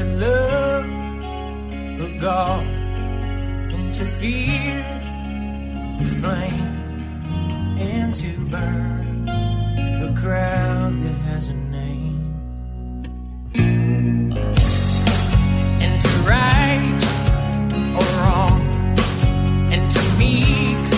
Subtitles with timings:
[0.00, 0.84] into love
[1.98, 2.64] the God,
[3.72, 4.84] into fear
[5.98, 12.34] the flame, and to burn the crowd that has a name,
[15.80, 17.00] and to right
[17.96, 18.60] or wrong,
[19.72, 20.92] and to meek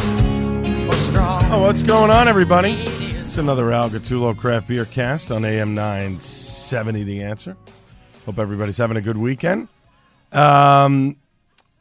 [0.88, 1.42] or strong.
[1.52, 2.72] Oh, what's going on, everybody?
[2.72, 7.56] It's another Al Gattullo Craft Beer Cast on AM 970 The Answer.
[8.30, 9.66] Hope everybody's having a good weekend.
[10.30, 11.16] Um,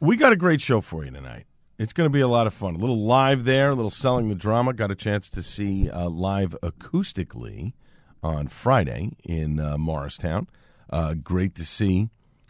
[0.00, 1.46] we got a great show for you tonight.
[1.78, 2.74] It's going to be a lot of fun.
[2.74, 4.72] A little live there, a little selling the drama.
[4.72, 7.74] Got a chance to see uh, live acoustically
[8.20, 10.48] on Friday in uh, Morristown.
[10.92, 12.08] Uh, great to see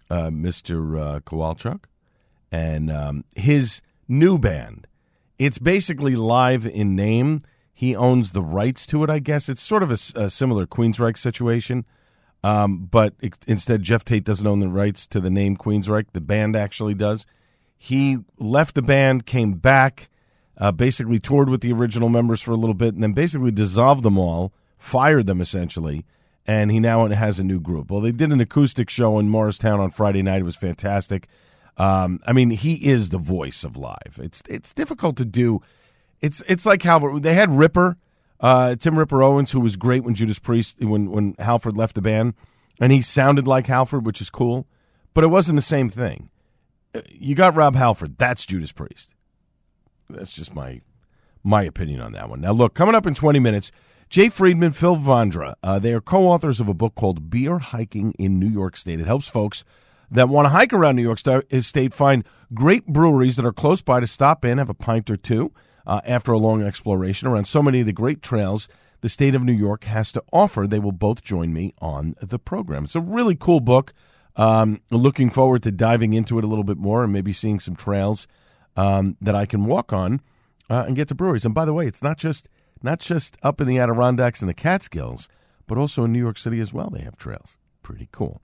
[0.08, 0.98] uh, Mr.
[0.98, 1.84] Uh, Kowalczyk
[2.50, 4.86] and um, his new band.
[5.38, 7.42] It's basically live in name.
[7.74, 9.50] He owns the rights to it, I guess.
[9.50, 11.84] It's sort of a similar Queensryche situation.
[12.42, 13.14] Um, but
[13.46, 16.06] instead, Geoff Tate doesn't own the rights to the name Queensryche.
[16.12, 17.26] The band actually does.
[17.76, 20.08] He left the band, came back,
[20.56, 24.02] uh, basically toured with the original members for a little bit, and then basically dissolved
[24.02, 26.04] them all, fired them essentially,
[26.46, 27.90] and he now has a new group.
[27.90, 30.40] Well, they did an acoustic show in Morristown on Friday night.
[30.40, 31.28] It was fantastic.
[31.76, 34.18] Um, I mean, he is the voice of live.
[34.22, 35.62] It's it's difficult to do.
[36.20, 37.96] It's it's like how They had Ripper,
[38.40, 42.02] uh, Tim Ripper Owens, who was great when Judas Priest when when Halford left the
[42.02, 42.34] band,
[42.80, 44.66] and he sounded like Halford, which is cool,
[45.14, 46.30] but it wasn't the same thing.
[46.94, 48.16] Uh, You got Rob Halford.
[48.18, 49.10] That's Judas Priest.
[50.08, 50.80] That's just my
[51.42, 52.40] my opinion on that one.
[52.40, 53.72] Now, look, coming up in 20 minutes,
[54.10, 58.12] Jay Friedman, Phil Vondra, uh, they are co authors of a book called Beer Hiking
[58.18, 59.00] in New York State.
[59.00, 59.64] It helps folks
[60.10, 61.20] that want to hike around New York
[61.62, 65.16] State find great breweries that are close by to stop in, have a pint or
[65.16, 65.52] two
[65.86, 68.68] uh, after a long exploration around so many of the great trails
[69.00, 70.66] the state of New York has to offer.
[70.66, 72.84] They will both join me on the program.
[72.84, 73.92] It's a really cool book.
[74.36, 77.76] Um, looking forward to diving into it a little bit more and maybe seeing some
[77.76, 78.26] trails
[78.76, 80.20] um, that I can walk on
[80.68, 81.44] uh, and get to breweries.
[81.44, 82.48] And by the way, it's not just
[82.82, 85.28] not just up in the Adirondacks and the Catskills,
[85.66, 86.88] but also in New York City as well.
[86.90, 87.56] They have trails.
[87.82, 88.40] Pretty cool.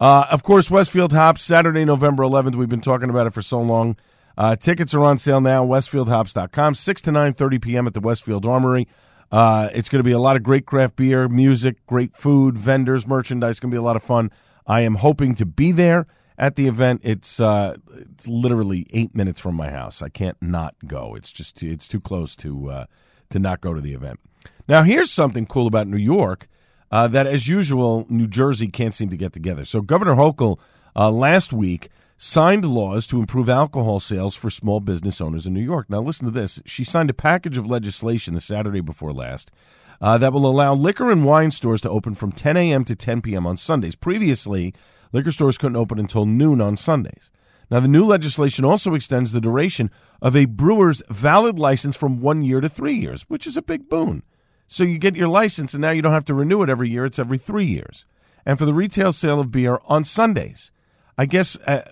[0.00, 2.54] Uh, of course, Westfield Hops Saturday, November 11th.
[2.54, 3.96] We've been talking about it for so long.
[4.38, 5.66] Uh, tickets are on sale now.
[5.66, 6.76] WestfieldHops.com.
[6.76, 7.88] Six to nine thirty p.m.
[7.88, 8.86] at the Westfield Armory.
[9.32, 13.06] Uh, it's going to be a lot of great craft beer, music, great food, vendors,
[13.06, 13.50] merchandise.
[13.50, 14.30] It's going to be a lot of fun.
[14.64, 16.06] I am hoping to be there
[16.38, 17.00] at the event.
[17.02, 20.02] It's uh, it's literally eight minutes from my house.
[20.02, 21.16] I can't not go.
[21.16, 22.86] It's just too, it's too close to uh,
[23.30, 24.20] to not go to the event.
[24.68, 26.46] Now, here's something cool about New York
[26.92, 29.64] uh, that, as usual, New Jersey can't seem to get together.
[29.64, 30.60] So, Governor Hochul
[30.94, 35.62] uh, last week signed laws to improve alcohol sales for small business owners in New
[35.62, 35.88] York.
[35.88, 36.60] Now, listen to this.
[36.66, 39.52] She signed a package of legislation the Saturday before last
[40.00, 42.84] uh, that will allow liquor and wine stores to open from 10 a.m.
[42.84, 43.46] to 10 p.m.
[43.46, 43.94] on Sundays.
[43.94, 44.74] Previously,
[45.12, 47.30] liquor stores couldn't open until noon on Sundays.
[47.70, 49.90] Now, the new legislation also extends the duration
[50.20, 53.88] of a brewer's valid license from one year to three years, which is a big
[53.88, 54.24] boon.
[54.66, 57.04] So you get your license, and now you don't have to renew it every year.
[57.04, 58.06] It's every three years.
[58.44, 60.72] And for the retail sale of beer on Sundays,
[61.16, 61.82] I guess uh,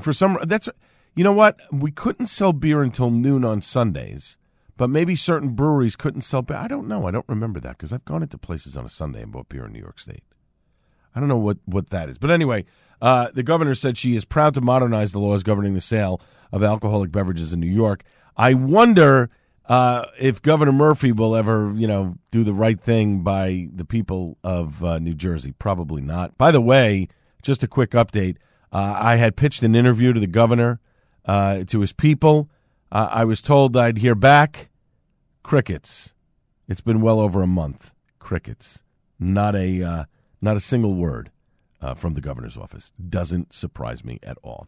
[0.00, 0.68] for some that's
[1.14, 4.38] you know what we couldn't sell beer until noon on Sundays,
[4.76, 6.56] but maybe certain breweries couldn't sell beer.
[6.56, 7.06] I don't know.
[7.06, 9.66] I don't remember that because I've gone into places on a Sunday and bought beer
[9.66, 10.22] in New York State.
[11.14, 12.18] I don't know what, what that is.
[12.18, 12.64] But anyway,
[13.00, 16.20] uh, the governor said she is proud to modernize the laws governing the sale
[16.50, 18.02] of alcoholic beverages in New York.
[18.36, 19.30] I wonder
[19.66, 24.38] uh, if Governor Murphy will ever, you know, do the right thing by the people
[24.42, 25.52] of uh, New Jersey.
[25.52, 26.36] Probably not.
[26.38, 27.08] By the way,
[27.42, 28.36] just a quick update.
[28.72, 30.80] Uh, I had pitched an interview to the governor,
[31.24, 32.48] uh, to his people.
[32.90, 34.70] Uh, I was told I'd hear back.
[35.42, 36.12] Crickets.
[36.68, 37.92] It's been well over a month.
[38.18, 38.82] Crickets.
[39.18, 40.04] Not a uh,
[40.40, 41.30] not a single word
[41.80, 42.92] uh, from the governor's office.
[43.08, 44.66] Doesn't surprise me at all.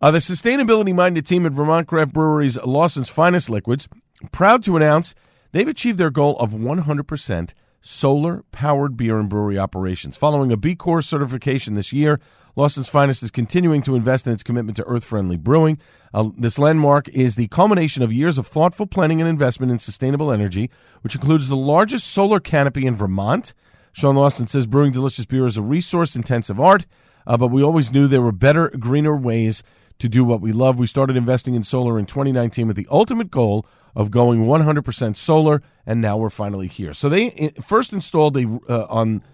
[0.00, 3.88] Uh, the sustainability minded team at Vermont Craft Brewery's Lawson's Finest Liquids
[4.30, 5.14] proud to announce
[5.52, 10.16] they've achieved their goal of 100% solar powered beer and brewery operations.
[10.16, 12.20] Following a B Corp certification this year,
[12.56, 15.78] Lawson's Finest is continuing to invest in its commitment to earth friendly brewing.
[16.12, 20.32] Uh, this landmark is the culmination of years of thoughtful planning and investment in sustainable
[20.32, 20.70] energy,
[21.02, 23.54] which includes the largest solar canopy in Vermont.
[23.92, 26.86] Sean Lawson says brewing delicious beer is a resource intensive art,
[27.26, 29.62] uh, but we always knew there were better, greener ways
[29.98, 30.78] to do what we love.
[30.78, 33.66] We started investing in solar in 2019 with the ultimate goal
[33.98, 36.94] of going 100% solar, and now we're finally here.
[36.94, 39.24] So they first installed a uh, on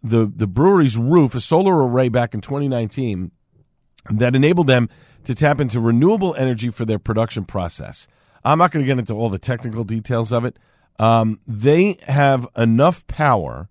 [0.00, 3.32] the the brewery's roof a solar array back in 2019
[4.10, 4.88] that enabled them
[5.24, 8.06] to tap into renewable energy for their production process.
[8.44, 10.56] I'm not going to get into all the technical details of it.
[11.00, 13.68] Um, they have enough power.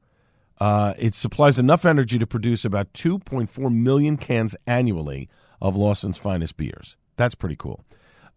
[0.60, 5.30] Uh, it supplies enough energy to produce about 2.4 million cans annually
[5.62, 6.98] of Lawson's finest beers.
[7.16, 7.84] That's pretty cool.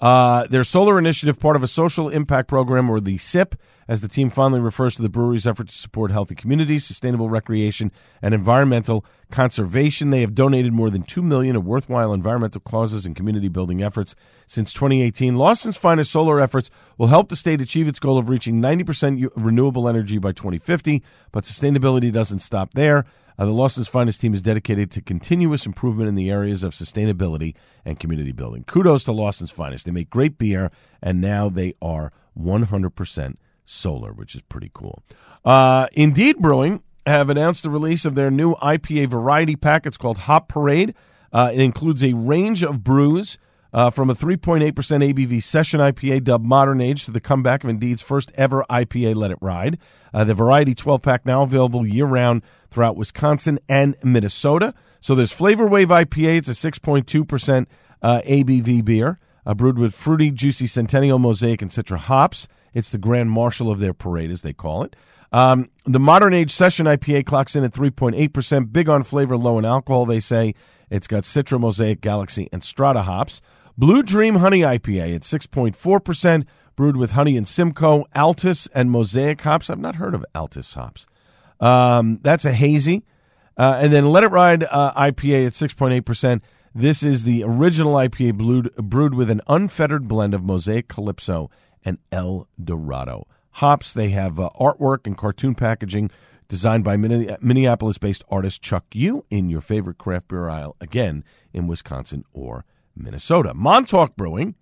[0.04, 3.54] Uh, their solar initiative, part of a social impact program, or the SIP,
[3.88, 7.90] as the team fondly refers to the brewery's effort to support healthy communities, sustainable recreation,
[8.20, 10.10] and environmental conservation.
[10.10, 14.14] They have donated more than two million of worthwhile environmental causes and community building efforts
[14.46, 15.36] since 2018.
[15.36, 16.68] Lawson's finest solar efforts
[16.98, 21.02] will help the state achieve its goal of reaching 90% u- renewable energy by 2050.
[21.32, 23.06] But sustainability doesn't stop there.
[23.38, 27.54] Uh, the Lawson's Finest team is dedicated to continuous improvement in the areas of sustainability
[27.84, 28.64] and community building.
[28.64, 29.84] Kudos to Lawson's Finest.
[29.84, 30.70] They make great beer,
[31.02, 35.02] and now they are 100% solar, which is pretty cool.
[35.44, 39.86] Uh, Indeed Brewing have announced the release of their new IPA variety pack.
[39.86, 40.94] It's called Hop Parade.
[41.32, 43.38] Uh, it includes a range of brews
[43.74, 48.02] uh, from a 3.8% ABV session IPA dubbed Modern Age to the comeback of Indeed's
[48.02, 49.78] first ever IPA Let It Ride.
[50.14, 54.74] Uh, the Variety 12 pack now available year round throughout Wisconsin and Minnesota.
[55.00, 56.38] So there's Flavor Wave IPA.
[56.38, 57.66] It's a 6.2%
[58.00, 62.46] uh, ABV beer, uh, brewed with fruity, juicy Centennial, Mosaic, and Citra hops.
[62.74, 64.94] It's the grand marshal of their parade, as they call it.
[65.32, 69.64] Um, the Modern Age Session IPA clocks in at 3.8%, big on flavor, low in
[69.64, 70.54] alcohol, they say.
[70.90, 73.40] It's got Citra, Mosaic, Galaxy, and Strata hops.
[73.76, 79.68] Blue Dream Honey IPA at 6.4%, brewed with honey and Simcoe, Altus, and Mosaic hops.
[79.68, 81.06] I've not heard of Altus hops.
[81.60, 83.04] Um, that's a hazy.
[83.56, 86.40] Uh, and then Let It Ride uh, IPA at 6.8%.
[86.74, 91.50] This is the original IPA brewed, brewed with an unfettered blend of Mosaic Calypso
[91.84, 93.26] and El Dorado.
[93.52, 96.10] Hops, they have uh, artwork and cartoon packaging
[96.48, 101.66] designed by Minneapolis based artist Chuck U in your favorite craft beer aisle, again, in
[101.66, 102.64] Wisconsin or
[102.96, 103.54] Minnesota.
[103.54, 104.54] Montauk Brewing,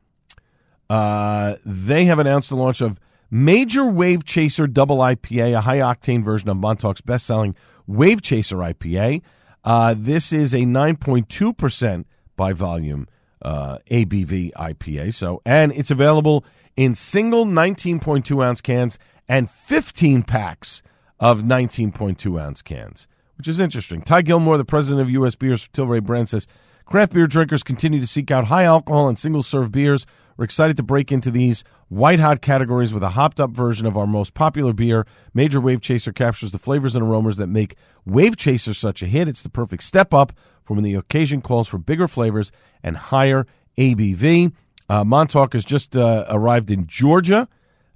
[0.91, 2.99] uh, they have announced the launch of
[3.31, 7.57] Major Wave Chaser Double IPA, a high octane version of Montauk's best selling
[7.87, 9.23] Wave Chaser IPA.
[9.65, 12.05] Uh, this is a 9.2%
[12.37, 13.09] by volume
[13.41, 15.15] uh, ABV IPA.
[15.15, 16.45] So, and it's available
[16.77, 18.99] in single 19.2 ounce cans
[19.29, 20.83] and 15 packs
[21.21, 24.03] of 19.2 ounce cans, which is interesting.
[24.03, 25.37] Ty Gilmore, the president of U.S.
[25.37, 26.47] Beers Tilray Brand, says
[26.85, 30.07] craft beer drinkers continue to seek out high alcohol and single serve beers.
[30.37, 33.97] We're excited to break into these white hot categories with a hopped up version of
[33.97, 35.07] our most popular beer.
[35.35, 39.29] Major Wave Chaser captures the flavors and aromas that make Wave Chaser such a hit.
[39.29, 40.33] It's the perfect step up
[40.65, 42.51] for when the occasion calls for bigger flavors
[42.83, 43.47] and higher
[43.77, 44.53] ABV.
[44.89, 47.49] Uh, Montauk has just uh, arrived in Georgia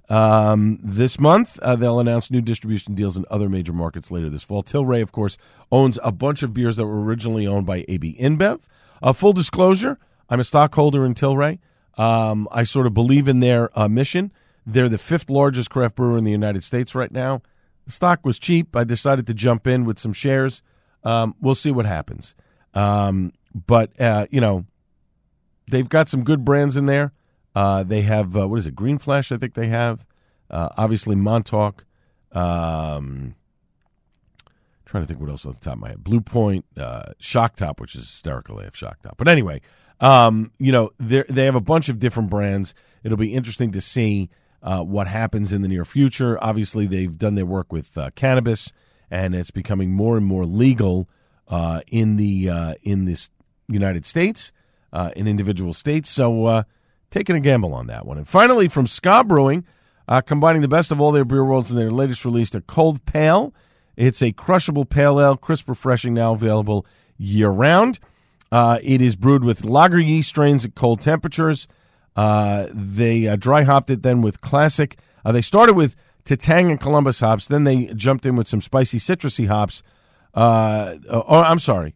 [0.09, 1.59] um, this month.
[1.59, 4.63] Uh, they'll announce new distribution deals in other major markets later this fall.
[4.63, 5.37] Tilray, of course,
[5.71, 8.59] owns a bunch of beers that were originally owned by AB InBev.
[9.01, 9.97] Uh, full disclosure,
[10.29, 11.59] I'm a stockholder in Tilray.
[11.97, 14.31] Um, I sort of believe in their uh, mission.
[14.65, 17.41] They're the fifth largest craft brewer in the United States right now.
[17.85, 18.75] The stock was cheap.
[18.75, 20.61] I decided to jump in with some shares.
[21.03, 22.35] Um, we'll see what happens.
[22.73, 24.65] Um, but, uh, you know,
[25.71, 27.13] they've got some good brands in there.
[27.55, 30.05] Uh, they have, uh, what is it, Green Flash, I think they have.
[30.51, 31.85] Uh, obviously, Montauk.
[32.33, 33.35] Um,
[34.97, 36.03] trying to think what else off the top of my head.
[36.03, 38.57] Blue Point, uh, Shock Top, which is hysterical.
[38.57, 39.15] They have Shock Top.
[39.17, 39.61] But anyway,
[39.99, 42.73] um, you know, they have a bunch of different brands.
[43.03, 44.29] It'll be interesting to see
[44.63, 46.43] uh, what happens in the near future.
[46.43, 48.73] Obviously, they've done their work with uh, cannabis,
[49.11, 51.07] and it's becoming more and more legal
[51.47, 53.29] uh, in the uh, in this
[53.67, 54.51] United States,
[54.93, 56.09] uh, in individual states.
[56.09, 56.63] So,
[57.11, 58.17] taking a gamble on that one.
[58.17, 59.63] And finally, from Ska Brewing,
[60.25, 63.53] combining the best of all their beer worlds in their latest release, a Cold Pale.
[63.97, 66.85] It's a crushable pale ale, crisp, refreshing, now available
[67.17, 67.99] year round.
[68.51, 71.67] Uh, it is brewed with lager yeast strains at cold temperatures.
[72.15, 74.97] Uh, they uh, dry hopped it then with classic.
[75.25, 77.47] Uh, they started with Tettnang and Columbus hops.
[77.47, 79.83] Then they jumped in with some spicy citrusy hops.
[80.33, 81.95] Uh, oh, I'm sorry.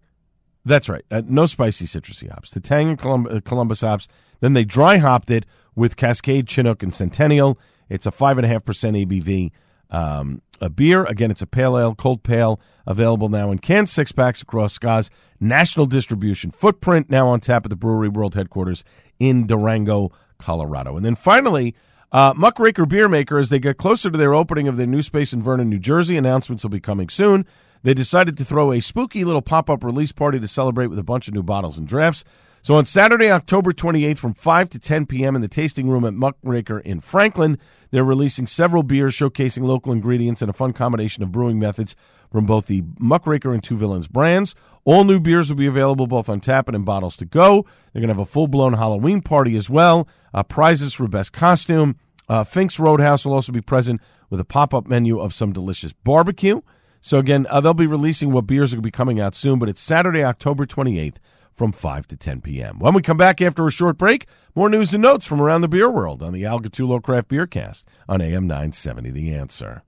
[0.66, 1.06] That's right.
[1.10, 2.52] Uh, no spicy citrusy hops.
[2.52, 4.08] Tettnang and Colum- uh, Columbus hops.
[4.42, 7.58] Then they dry hopped it with Cascade, Chinook, and Centennial.
[7.90, 8.66] It's a 5.5%
[9.06, 9.52] ABV
[9.92, 11.06] um, a beer.
[11.06, 15.10] Again, it's a pale ale, cold pale, available now in cans, six packs across Ska's
[15.40, 18.84] national distribution footprint, now on tap at the Brewery World headquarters
[19.20, 20.96] in Durango, Colorado.
[20.96, 21.76] And then finally,
[22.14, 25.32] Uh, Muckraker Beer Maker, as they get closer to their opening of their new space
[25.32, 27.46] in Vernon, New Jersey, announcements will be coming soon.
[27.84, 31.06] They decided to throw a spooky little pop up release party to celebrate with a
[31.06, 32.26] bunch of new bottles and drafts.
[32.64, 35.36] So on Saturday, October 28th, from 5 to 10 p.m.
[35.36, 37.58] in the tasting room at Muckraker in Franklin,
[37.90, 41.96] they're releasing several beers showcasing local ingredients and a fun combination of brewing methods
[42.32, 44.54] from both the Muckraker and Two Villains brands.
[44.84, 47.66] All new beers will be available both on tap and in bottles to go.
[47.92, 50.08] They're going to have a full blown Halloween party as well.
[50.32, 51.98] Uh, prizes for best costume.
[52.30, 55.94] Uh, Fink's Roadhouse will also be present with a pop up menu of some delicious
[55.94, 56.62] barbecue.
[57.02, 59.58] So, again, uh, they'll be releasing what beers are going to be coming out soon,
[59.58, 61.16] but it's Saturday, October 28th
[61.62, 62.80] from 5 to 10 p.m.
[62.80, 64.26] When we come back after a short break,
[64.56, 67.46] more news and notes from around the beer world on the Al Gattullo Craft Beer
[67.46, 69.84] Cast on AM 970 The Answer.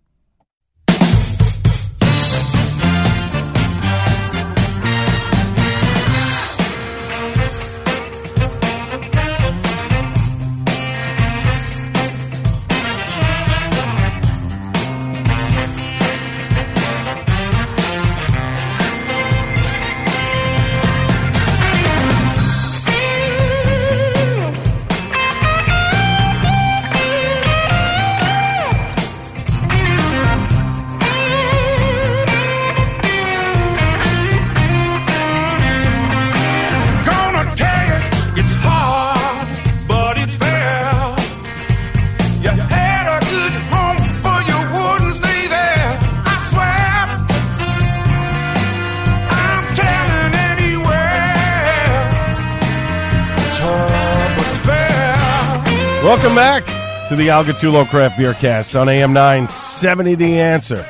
[56.03, 56.65] Welcome back
[57.07, 60.85] to the Al Gattullo Craft Beer Cast on AM 970 The Answer.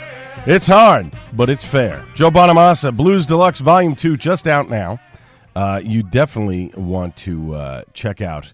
[0.47, 2.03] It's hard, but it's fair.
[2.15, 4.99] Joe Bonamassa, Blues Deluxe Volume 2, just out now.
[5.55, 8.53] Uh, you definitely want to uh, check out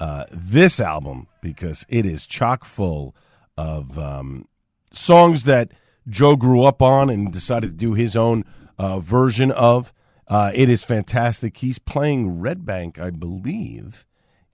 [0.00, 3.14] uh, this album because it is chock full
[3.56, 4.48] of um,
[4.92, 5.70] songs that
[6.08, 8.44] Joe grew up on and decided to do his own
[8.80, 9.92] uh, version of.
[10.26, 11.58] Uh, it is fantastic.
[11.58, 14.06] He's playing Red Bank, I believe,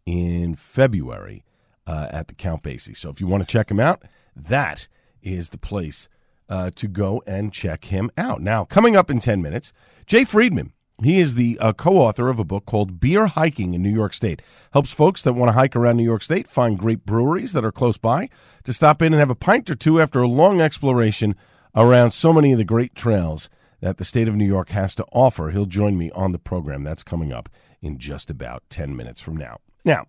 [0.05, 1.45] in February
[1.87, 2.97] uh, at the Count Basie.
[2.97, 4.03] So if you want to check him out,
[4.35, 4.89] that
[5.23, 6.09] is the place
[6.49, 8.41] uh, to go and check him out.
[8.41, 9.73] Now, coming up in 10 minutes,
[10.07, 10.73] Jay Friedman.
[11.03, 14.15] He is the uh, co author of a book called Beer Hiking in New York
[14.15, 14.41] State.
[14.73, 17.73] Helps folks that want to hike around New York State find great breweries that are
[17.73, 18.31] close by
[18.65, 21.37] to stop in and have a pint or two after a long exploration
[21.75, 23.51] around so many of the great trails
[23.81, 25.51] that the state of New York has to offer.
[25.51, 26.83] He'll join me on the program.
[26.83, 27.51] That's coming up
[27.83, 29.59] in just about 10 minutes from now.
[29.85, 30.07] Now,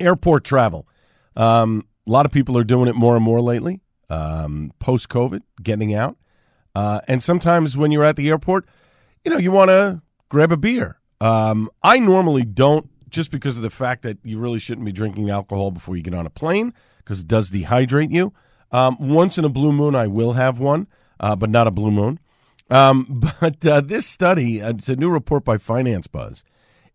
[0.00, 0.86] airport travel.
[1.36, 5.42] Um, a lot of people are doing it more and more lately, um, post COVID,
[5.62, 6.16] getting out.
[6.74, 8.66] Uh, and sometimes when you're at the airport,
[9.24, 11.00] you know, you want to grab a beer.
[11.20, 15.30] Um, I normally don't, just because of the fact that you really shouldn't be drinking
[15.30, 18.32] alcohol before you get on a plane, because it does dehydrate you.
[18.72, 20.86] Um, once in a blue moon, I will have one,
[21.18, 22.20] uh, but not a blue moon.
[22.68, 26.44] Um, but uh, this study, uh, it's a new report by Finance Buzz,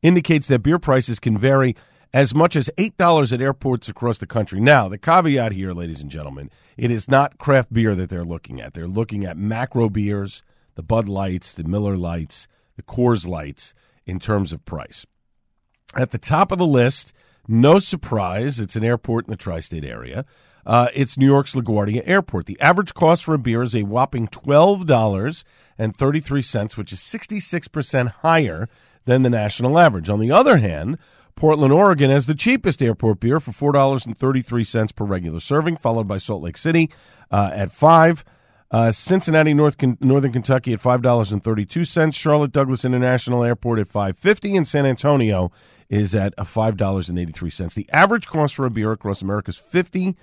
[0.02, 1.76] indicates that beer prices can vary
[2.14, 4.60] as much as $8 at airports across the country.
[4.60, 8.60] Now, the caveat here, ladies and gentlemen, it is not craft beer that they're looking
[8.60, 8.74] at.
[8.74, 10.44] They're looking at macro beers,
[10.76, 13.74] the Bud Lights, the Miller Lights, the Coors Lights
[14.06, 15.06] in terms of price.
[15.96, 17.14] At the top of the list,
[17.48, 20.26] no surprise, it's an airport in the tri state area.
[20.66, 22.46] Uh, it's New York's LaGuardia Airport.
[22.46, 28.70] The average cost for a beer is a whopping $12.33, which is 66% higher
[29.06, 30.10] than the national average.
[30.10, 30.98] On the other hand,
[31.36, 36.44] Portland, Oregon has the cheapest airport beer for $4.33 per regular serving, followed by Salt
[36.44, 36.90] Lake City
[37.32, 38.24] uh, at 5
[38.72, 42.16] uh, Cincinnati, North Northern Kentucky at five dollars and thirty two cents.
[42.16, 45.52] Charlotte Douglas International Airport at five fifty, and San Antonio
[45.90, 47.76] is at a five dollars and eighty three cents.
[47.76, 50.16] The average cost for a beer across America's fifty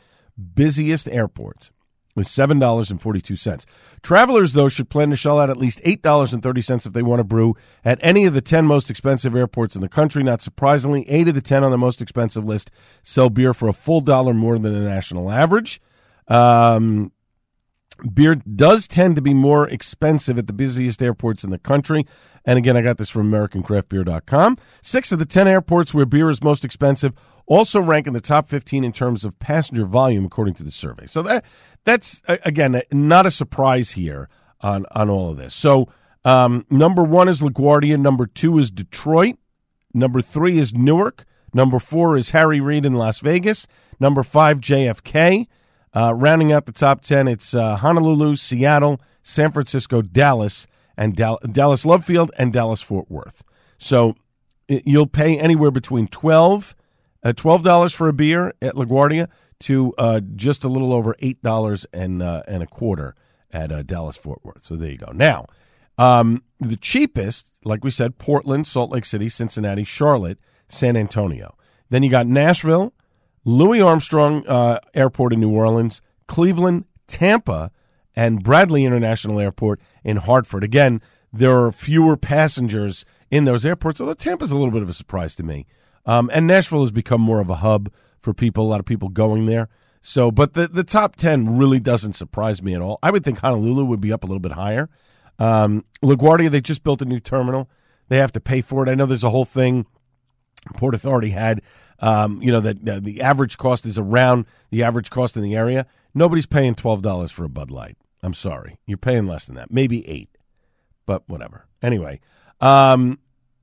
[0.54, 1.72] busiest airports
[2.18, 3.66] is seven dollars and forty two cents.
[4.02, 6.92] Travelers, though, should plan to shell out at least eight dollars and thirty cents if
[6.92, 10.22] they want to brew at any of the ten most expensive airports in the country.
[10.22, 12.70] Not surprisingly, eight of the ten on the most expensive list
[13.02, 15.80] sell beer for a full dollar more than the national average.
[16.28, 17.12] Um,
[18.12, 22.06] beer does tend to be more expensive at the busiest airports in the country.
[22.44, 24.56] And again, I got this from AmericanCraftBeer.com.
[24.80, 27.12] Six of the 10 airports where beer is most expensive
[27.46, 31.06] also rank in the top 15 in terms of passenger volume, according to the survey.
[31.06, 31.44] So that
[31.88, 34.28] that's, again, not a surprise here
[34.60, 35.54] on, on all of this.
[35.54, 35.88] So
[36.24, 37.98] um, number one is LaGuardia.
[37.98, 39.36] Number two is Detroit.
[39.94, 41.24] Number three is Newark.
[41.54, 43.66] Number four is Harry Reid in Las Vegas.
[43.98, 45.46] Number five, JFK.
[45.94, 50.66] Uh, rounding out the top 10, it's uh, Honolulu, Seattle, San Francisco, Dallas,
[50.98, 53.42] and Dal- Dallas Love Field and Dallas Fort Worth.
[53.78, 54.14] So
[54.68, 56.76] it, you'll pay anywhere between 12
[57.24, 59.28] uh, $12 for a beer at LaGuardia
[59.60, 63.14] to uh, just a little over eight dollars and uh, and a quarter
[63.50, 64.62] at uh, Dallas Fort Worth.
[64.62, 65.12] So there you go.
[65.12, 65.46] Now,
[65.96, 70.38] um, the cheapest, like we said, Portland, Salt Lake City, Cincinnati, Charlotte,
[70.68, 71.56] San Antonio.
[71.90, 72.92] Then you got Nashville,
[73.44, 77.70] Louis Armstrong uh, Airport in New Orleans, Cleveland, Tampa,
[78.14, 80.62] and Bradley International Airport in Hartford.
[80.62, 81.00] Again,
[81.32, 85.34] there are fewer passengers in those airports, although Tampa's a little bit of a surprise
[85.36, 85.66] to me.
[86.06, 89.08] Um, and Nashville has become more of a hub for people, a lot of people
[89.08, 89.68] going there.
[90.00, 92.98] So, but the, the top 10 really doesn't surprise me at all.
[93.02, 94.88] I would think Honolulu would be up a little bit higher.
[95.38, 97.68] Um, LaGuardia, they just built a new terminal.
[98.08, 98.88] They have to pay for it.
[98.88, 99.86] I know there's a whole thing
[100.74, 101.62] Port Authority had,
[102.00, 105.54] um, you know, that uh, the average cost is around the average cost in the
[105.54, 105.86] area.
[106.14, 107.96] Nobody's paying $12 for a Bud Light.
[108.22, 108.78] I'm sorry.
[108.86, 110.30] You're paying less than that, maybe eight,
[111.06, 111.66] but whatever.
[111.82, 112.20] Anyway,
[112.60, 113.18] um,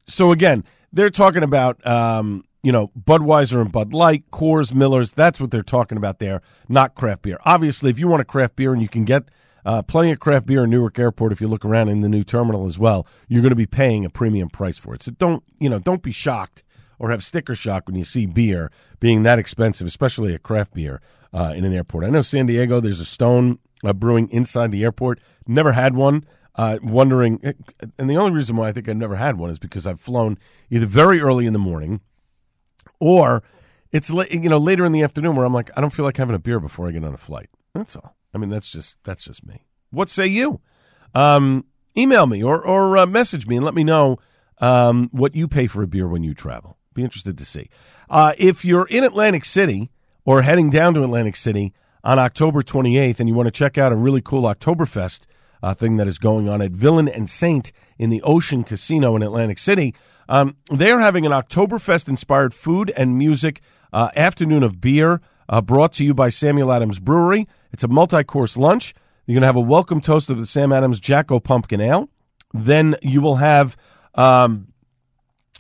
[0.07, 5.13] so again, they're talking about um, you know Budweiser and Bud Light, Coors, Millers.
[5.13, 7.37] That's what they're talking about there, not craft beer.
[7.45, 9.29] Obviously, if you want a craft beer and you can get
[9.65, 12.23] uh, plenty of craft beer in Newark Airport, if you look around in the new
[12.23, 15.03] terminal as well, you're going to be paying a premium price for it.
[15.03, 16.63] So don't you know don't be shocked
[16.97, 21.01] or have sticker shock when you see beer being that expensive, especially a craft beer
[21.33, 22.03] uh, in an airport.
[22.03, 22.79] I know San Diego.
[22.79, 25.19] There's a Stone uh, Brewing inside the airport.
[25.45, 27.39] Never had one uh, wondering,
[27.99, 30.39] and the only reason why I think I've never had one is because I've flown
[30.71, 32.01] either very early in the morning,
[32.99, 33.43] or
[33.91, 36.17] it's la- you know later in the afternoon where I'm like I don't feel like
[36.17, 37.49] having a beer before I get on a flight.
[37.73, 38.15] That's all.
[38.33, 39.65] I mean that's just that's just me.
[39.91, 40.61] What say you?
[41.13, 41.65] Um,
[41.97, 44.19] email me or or uh, message me and let me know
[44.59, 46.77] um, what you pay for a beer when you travel.
[46.93, 47.69] Be interested to see.
[48.09, 49.91] Uh, if you're in Atlantic City
[50.23, 51.73] or heading down to Atlantic City
[52.03, 55.25] on October 28th and you want to check out a really cool Oktoberfest
[55.61, 59.23] uh, thing that is going on at Villain and Saint in the Ocean Casino in
[59.23, 59.95] Atlantic City.
[60.27, 63.61] Um, they're having an Oktoberfest inspired food and music
[63.93, 67.47] uh, afternoon of beer uh, brought to you by Samuel Adams Brewery.
[67.71, 68.93] It's a multi course lunch.
[69.25, 72.09] You're going to have a welcome toast of the Sam Adams Jacko Pumpkin Ale.
[72.53, 73.75] Then you will have
[74.15, 74.67] um,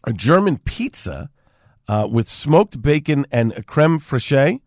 [0.03, 1.29] a German pizza
[1.87, 4.61] uh, with smoked bacon and creme fraiche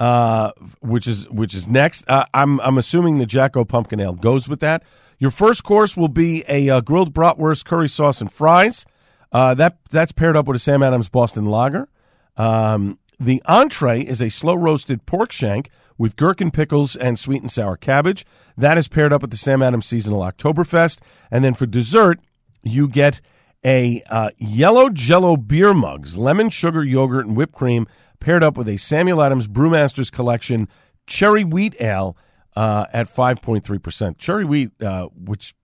[0.00, 2.04] uh, which is which is next.
[2.08, 4.82] Uh, I'm I'm assuming the Jacko Pumpkin Ale goes with that.
[5.18, 8.86] Your first course will be a uh, grilled bratwurst, curry sauce, and fries.
[9.32, 11.88] Uh, that that's paired up with a Sam Adams Boston Lager.
[12.36, 17.50] Um, the entree is a slow roasted pork shank with gherkin pickles and sweet and
[17.50, 18.24] sour cabbage.
[18.56, 21.00] That is paired up with the Sam Adams Seasonal Oktoberfest.
[21.30, 22.20] And then for dessert,
[22.62, 23.20] you get
[23.64, 27.88] a uh, yellow jello beer mugs, lemon sugar yogurt, and whipped cream
[28.20, 30.68] paired up with a Samuel Adams Brewmasters Collection
[31.06, 32.16] Cherry Wheat Ale
[32.54, 34.18] uh, at 5.3%.
[34.18, 35.54] Cherry Wheat, uh, which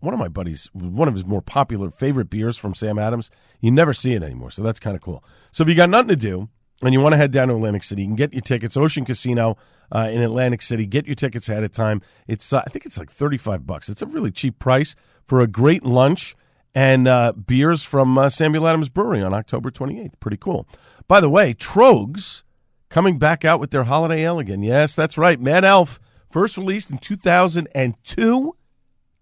[0.00, 3.70] one of my buddies, one of his more popular favorite beers from Sam Adams, you
[3.70, 4.50] never see it anymore.
[4.50, 5.24] So that's kind of cool.
[5.52, 6.48] So if you got nothing to do
[6.82, 8.76] and you want to head down to Atlantic City, you can get your tickets.
[8.76, 9.56] Ocean Casino
[9.92, 10.86] uh, in Atlantic City.
[10.86, 12.02] Get your tickets ahead of time.
[12.26, 13.88] It's uh, I think it's like 35 bucks.
[13.88, 14.94] It's a really cheap price
[15.26, 16.36] for a great lunch
[16.74, 20.12] and uh, beers from uh, Samuel Adams Brewery on October 28th.
[20.20, 20.66] Pretty cool.
[21.08, 22.44] By the way, Troegs
[22.88, 24.62] coming back out with their holiday ale again.
[24.62, 25.40] Yes, that's right.
[25.40, 25.98] Mad Elf,
[26.30, 28.56] first released in 2002.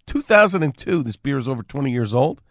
[0.09, 1.03] 2002.
[1.03, 2.42] This beer is over 20 years old.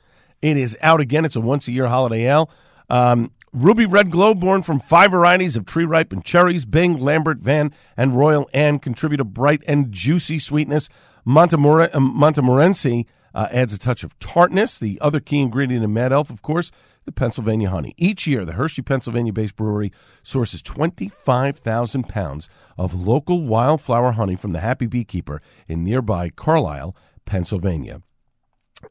[0.42, 1.26] It is out again.
[1.26, 2.50] It's a once a year holiday ale.
[2.90, 7.74] Um, Ruby Red Glow, born from five varieties of tree ripened cherries, Bing, Lambert, Van,
[7.96, 10.90] and Royal Anne, contribute a bright and juicy sweetness.
[11.26, 14.78] Montemor- uh, Montmorency uh, adds a touch of tartness.
[14.78, 16.72] The other key ingredient in Mad Elf, of course,
[17.06, 17.96] the Pennsylvania honey.
[17.98, 19.92] Each year, the Hershey, Pennsylvania based brewery
[20.24, 26.96] sources 25,000 pounds of local wildflower honey from the Happy Beekeeper in nearby Carlisle,
[27.28, 28.02] Pennsylvania.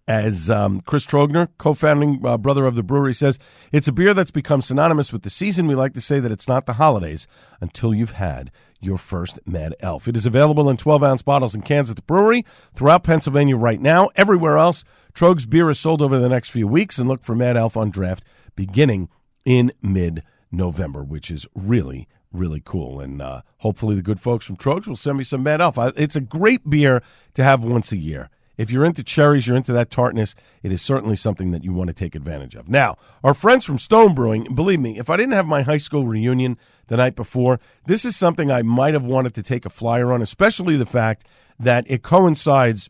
[0.09, 3.39] As um, Chris Trogner, co founding uh, brother of the brewery, says,
[3.73, 5.69] it's a beer that's become synonymous with the season.
[5.69, 7.27] We like to say that it's not the holidays
[7.61, 10.09] until you've had your first Mad Elf.
[10.09, 12.45] It is available in 12 ounce bottles and cans at the brewery
[12.75, 14.11] throughout Pennsylvania right now.
[14.17, 17.57] Everywhere else, Troegs beer is sold over the next few weeks, and look for Mad
[17.57, 19.09] Elf on draft beginning
[19.45, 23.01] in mid November, which is really, really cool.
[23.01, 25.77] And uh, hopefully, the good folks from Troegs will send me some Mad Elf.
[25.97, 27.03] It's a great beer
[27.35, 28.31] to have once a year.
[28.57, 31.89] If you're into cherries, you're into that tartness, it is certainly something that you want
[31.89, 32.69] to take advantage of.
[32.69, 36.07] Now, our friends from Stone Brewing, believe me, if I didn't have my high school
[36.07, 40.11] reunion the night before, this is something I might have wanted to take a flyer
[40.13, 41.27] on, especially the fact
[41.59, 42.89] that it coincides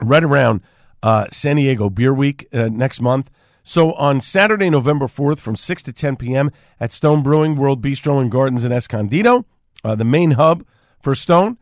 [0.00, 0.62] right around
[1.02, 3.30] uh, San Diego Beer Week uh, next month.
[3.62, 6.50] So on Saturday, November 4th, from 6 to 10 p.m.
[6.78, 9.44] at Stone Brewing, World Bistro and Gardens in Escondido,
[9.84, 10.64] uh, the main hub
[11.00, 11.58] for Stone.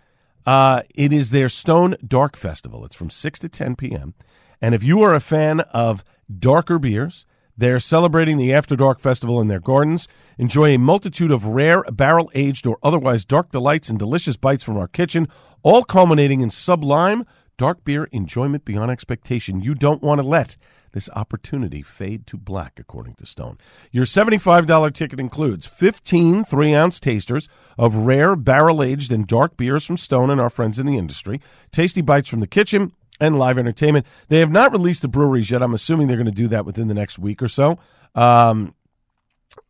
[0.46, 2.84] Uh, it is their Stone Dark Festival.
[2.84, 4.14] It's from 6 to 10 p.m.
[4.62, 6.04] And if you are a fan of
[6.38, 7.26] darker beers,
[7.58, 10.06] They are celebrating the After Dark Festival in their gardens.
[10.38, 14.76] Enjoy a multitude of rare, barrel aged, or otherwise dark delights and delicious bites from
[14.76, 15.26] our kitchen,
[15.64, 19.60] all culminating in sublime dark beer enjoyment beyond expectation.
[19.60, 20.56] You don't want to let
[20.92, 23.58] this opportunity fade to black, according to Stone.
[23.90, 29.84] Your $75 ticket includes 15 three ounce tasters of rare, barrel aged, and dark beers
[29.84, 31.40] from Stone and our friends in the industry,
[31.72, 34.06] tasty bites from the kitchen, and live entertainment.
[34.28, 35.62] They have not released the breweries yet.
[35.62, 37.78] I'm assuming they're going to do that within the next week or so.
[38.14, 38.74] Um,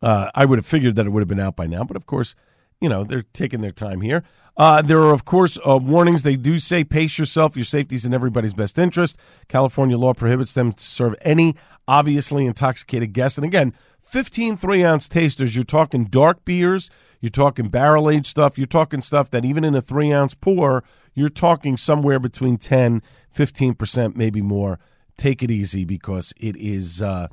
[0.01, 2.05] uh, I would have figured that it would have been out by now, but of
[2.05, 2.35] course,
[2.81, 4.23] you know, they're taking their time here.
[4.57, 6.23] Uh, there are, of course, uh, warnings.
[6.23, 7.55] They do say pace yourself.
[7.55, 9.17] Your safety is in everybody's best interest.
[9.47, 11.55] California law prohibits them to serve any
[11.87, 13.37] obviously intoxicated guest.
[13.37, 15.55] And again, 15 three ounce tasters.
[15.55, 16.89] You're talking dark beers.
[17.21, 18.57] You're talking barrel aged stuff.
[18.57, 23.01] You're talking stuff that even in a three ounce pour, you're talking somewhere between 10,
[23.35, 24.79] 15%, maybe more.
[25.17, 27.27] Take it easy because it is, uh,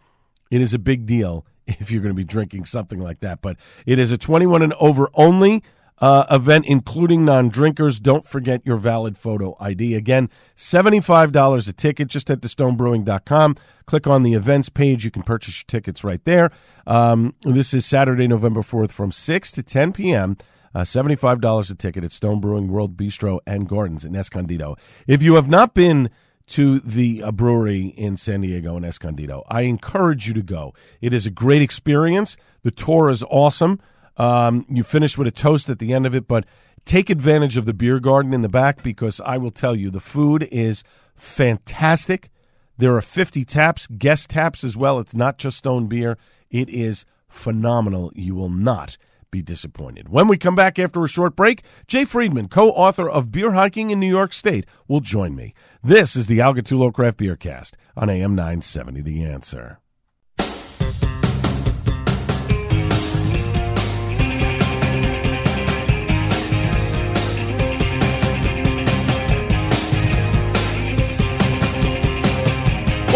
[0.50, 3.40] it is a big deal if you're going to be drinking something like that.
[3.40, 5.62] But it is a 21 and over only
[5.98, 7.98] uh, event, including non drinkers.
[7.98, 9.94] Don't forget your valid photo ID.
[9.94, 12.08] Again, $75 a ticket.
[12.08, 13.56] Just at thestonebrewing.com.
[13.86, 15.04] Click on the events page.
[15.04, 16.50] You can purchase your tickets right there.
[16.86, 20.36] Um, this is Saturday, November 4th from 6 to 10 p.m.
[20.74, 24.76] Uh, $75 a ticket at Stone Brewing World Bistro and Gardens in Escondido.
[25.06, 26.10] If you have not been
[26.48, 29.44] to the uh, brewery in San Diego in Escondido.
[29.48, 30.74] I encourage you to go.
[31.00, 32.36] It is a great experience.
[32.62, 33.80] The tour is awesome.
[34.16, 36.46] Um, you finish with a toast at the end of it, but
[36.84, 40.00] take advantage of the beer garden in the back because I will tell you the
[40.00, 40.84] food is
[41.16, 42.30] fantastic.
[42.78, 45.00] There are 50 taps, guest taps as well.
[45.00, 46.16] It's not just stone beer.
[46.50, 48.12] It is phenomenal.
[48.14, 48.96] You will not
[49.36, 50.08] be disappointed.
[50.08, 53.90] When we come back after a short break, Jay Friedman, co author of Beer Hiking
[53.90, 55.52] in New York State, will join me.
[55.84, 59.80] This is the Al Gattullo Craft Beer Cast on AM 970 The Answer.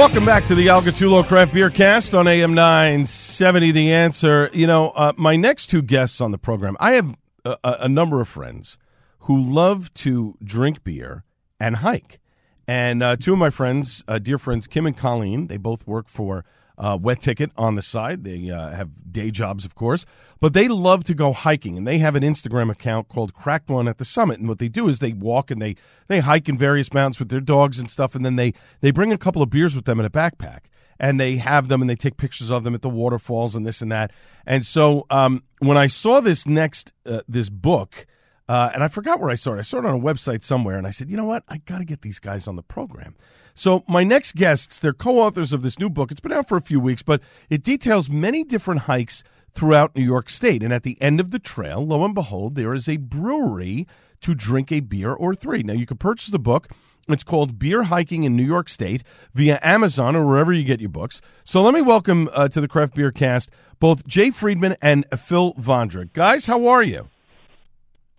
[0.01, 4.49] Welcome back to the Al Gattullo Craft Beer Cast on AM 970 The Answer.
[4.55, 8.23] You know, uh, my next two guests on the program, I have a, a number
[8.23, 8.79] of friends
[9.19, 11.25] who love to drink beer
[11.61, 12.19] and hike.
[12.67, 16.09] And uh, two of my friends, uh, dear friends, Kim and Colleen, they both work
[16.09, 16.47] for
[16.81, 18.25] uh, Wet Ticket on the side.
[18.25, 20.07] They uh, have day jobs, of course,
[20.41, 23.87] but they love to go hiking, and they have an Instagram account called Cracked One
[23.87, 24.41] at the Summit.
[24.41, 25.77] And what they do is they walk and they
[26.09, 29.13] they hike in various mountains with their dogs and stuff, and then they they bring
[29.13, 30.61] a couple of beers with them in a backpack.
[31.03, 33.81] And they have them, and they take pictures of them at the waterfalls and this
[33.81, 34.13] and that.
[34.45, 38.07] And so, um, when I saw this next uh, this book,
[38.51, 39.59] uh, and I forgot where I saw it.
[39.59, 41.45] I saw it on a website somewhere, and I said, you know what?
[41.49, 43.15] I got to get these guys on the program.
[43.61, 46.11] So, my next guests, they're co authors of this new book.
[46.11, 47.21] It's been out for a few weeks, but
[47.51, 50.63] it details many different hikes throughout New York State.
[50.63, 53.87] And at the end of the trail, lo and behold, there is a brewery
[54.23, 55.63] to drink a beer or three.
[55.63, 56.69] Now, you can purchase the book.
[57.07, 59.03] It's called Beer Hiking in New York State
[59.35, 61.21] via Amazon or wherever you get your books.
[61.45, 65.53] So let me welcome uh, to the Craft Beer Cast both Jay Friedman and Phil
[65.61, 66.11] Vondra.
[66.15, 67.09] Guys, how are you?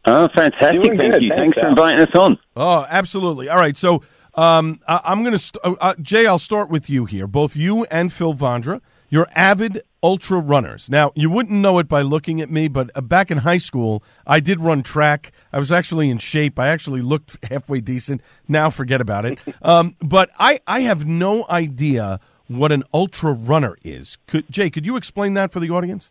[0.05, 0.83] Oh, fantastic!
[0.83, 1.23] Doing Thank good.
[1.23, 1.29] you.
[1.35, 2.37] Thanks, Thanks for inviting us on.
[2.55, 3.49] Oh, absolutely.
[3.49, 3.75] All right.
[3.75, 4.03] So
[4.35, 7.27] um, I- I'm going to, st- uh, uh, Jay, I'll start with you here.
[7.27, 10.89] Both you and Phil Vondra, you're avid ultra runners.
[10.89, 14.03] Now, you wouldn't know it by looking at me, but uh, back in high school,
[14.25, 15.31] I did run track.
[15.53, 16.57] I was actually in shape.
[16.57, 18.21] I actually looked halfway decent.
[18.47, 19.37] Now, forget about it.
[19.63, 24.17] Um, but I, I have no idea what an ultra runner is.
[24.27, 26.09] Could, Jay, could you explain that for the audience?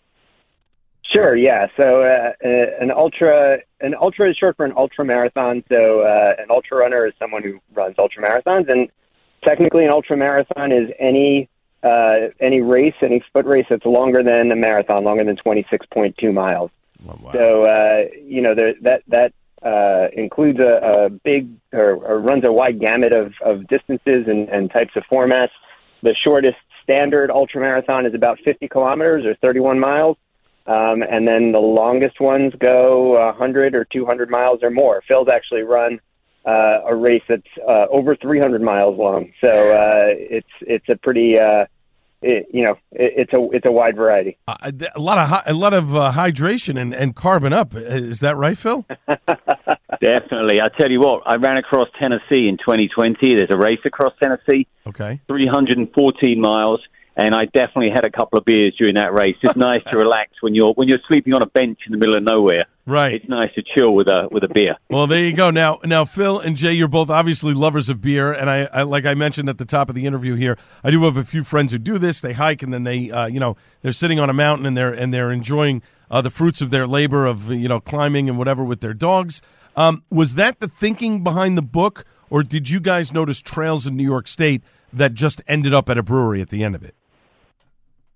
[1.14, 1.66] Sure, yeah.
[1.76, 2.48] So uh, uh,
[2.80, 5.64] an ultra an ultra is short for an ultra marathon.
[5.72, 8.88] So uh, an ultra runner is someone who runs ultra marathons, and
[9.44, 11.48] technically an ultra marathon is any
[11.82, 15.84] uh, any race, any foot race that's longer than a marathon, longer than twenty six
[15.92, 16.70] point two miles.
[17.08, 17.32] Oh, wow.
[17.32, 22.44] So uh, you know there, that that uh, includes a, a big or, or runs
[22.46, 25.50] a wide gamut of, of distances and, and types of formats.
[26.02, 30.16] The shortest standard ultra marathon is about 50 kilometers or 31 miles,
[30.70, 35.02] um, and then the longest ones go 100 or 200 miles or more.
[35.08, 36.00] Phil's actually run
[36.46, 41.38] uh, a race that's uh, over 300 miles long, so uh, it's it's a pretty
[41.38, 41.64] uh,
[42.22, 44.38] it, you know it, it's a it's a wide variety.
[44.48, 47.74] Uh, a lot of hy- a lot of uh, hydration and, and carbon up.
[47.74, 48.86] Is that right, Phil?
[50.00, 50.60] Definitely.
[50.62, 53.34] I tell you what, I ran across Tennessee in 2020.
[53.34, 55.20] There's a race across Tennessee, Okay.
[55.26, 56.80] 314 miles,
[57.20, 59.36] and I definitely had a couple of beers during that race.
[59.42, 62.16] It's nice to relax when you're when you're sleeping on a bench in the middle
[62.16, 62.64] of nowhere.
[62.86, 63.14] Right.
[63.14, 64.76] It's nice to chill with a with a beer.
[64.88, 65.50] Well, there you go.
[65.50, 69.04] Now, now, Phil and Jay, you're both obviously lovers of beer, and I, I like
[69.04, 71.72] I mentioned at the top of the interview here, I do have a few friends
[71.72, 72.20] who do this.
[72.20, 74.92] They hike, and then they, uh, you know, they're sitting on a mountain and they're
[74.92, 78.64] and they're enjoying uh, the fruits of their labor of you know climbing and whatever
[78.64, 79.42] with their dogs.
[79.76, 83.96] Um, was that the thinking behind the book, or did you guys notice trails in
[83.96, 86.94] New York State that just ended up at a brewery at the end of it?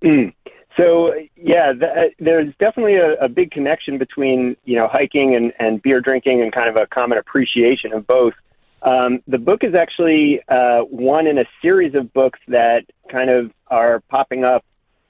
[0.04, 0.34] Mm.
[0.76, 5.52] So yeah, th- uh, there's definitely a, a big connection between you know hiking and,
[5.58, 8.34] and beer drinking and kind of a common appreciation of both.
[8.82, 13.50] Um, the book is actually uh, one in a series of books that kind of
[13.68, 14.64] are popping up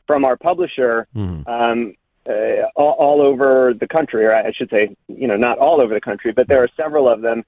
[0.07, 1.09] from our publisher
[1.49, 1.95] um,
[2.29, 5.93] uh, all, all over the country, or I should say, you know, not all over
[5.93, 7.43] the country, but there are several of them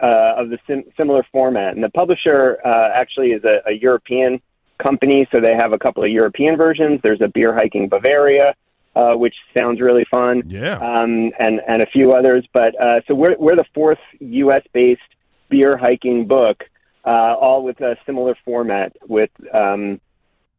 [0.00, 1.74] uh, of the sim- similar format.
[1.74, 4.40] And the publisher uh, actually is a, a European
[4.78, 7.00] company, so they have a couple of European versions.
[7.02, 8.54] There's a beer hiking Bavaria,
[8.94, 10.42] uh, which sounds really fun.
[10.46, 10.76] Yeah.
[10.76, 14.62] Um, and and a few others, but uh, so we're we're the fourth U.S.
[14.72, 15.00] based
[15.48, 16.64] beer hiking book,
[17.04, 19.30] uh, all with a similar format with.
[19.52, 20.00] Um,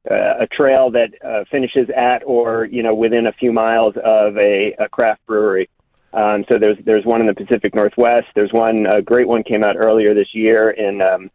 [0.10, 4.38] uh, a trail that uh, finishes at or you know within a few miles of
[4.38, 5.70] a, a craft brewery.
[6.14, 8.28] Um, so there's there's one in the Pacific Northwest.
[8.34, 11.30] There's one a great one came out earlier this year in um,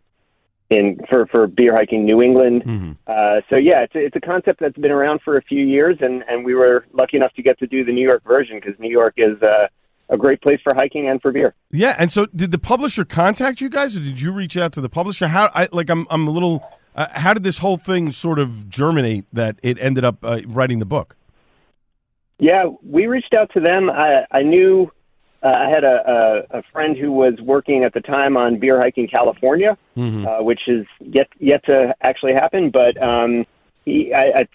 [0.70, 2.96] in for for beer hiking New England.
[3.06, 5.96] Uh, so yeah, it's a, it's a concept that's been around for a few years,
[6.00, 8.78] and and we were lucky enough to get to do the New York version because
[8.78, 9.66] New York is uh,
[10.08, 11.54] a great place for hiking and for beer.
[11.70, 14.80] Yeah, and so did the publisher contact you guys, or did you reach out to
[14.80, 15.28] the publisher?
[15.28, 16.64] How I like I'm I'm a little.
[16.96, 20.78] Uh, how did this whole thing sort of germinate that it ended up uh, writing
[20.78, 21.16] the book?
[22.38, 23.90] Yeah, we reached out to them.
[23.90, 24.90] I, I knew
[25.44, 28.78] uh, I had a, a, a friend who was working at the time on beer
[28.80, 29.76] hiking California,
[30.26, 32.70] uh, which is yet yet to actually happen.
[32.70, 33.44] But um,
[33.84, 34.48] he, I, I,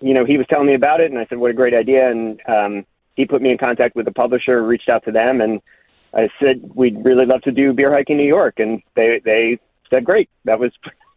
[0.00, 2.10] you know, he was telling me about it, and I said, "What a great idea!"
[2.10, 5.62] And um, he put me in contact with the publisher, reached out to them, and
[6.12, 9.58] I said, "We'd really love to do beer hiking New York," and they they
[9.92, 10.72] said, "Great." That was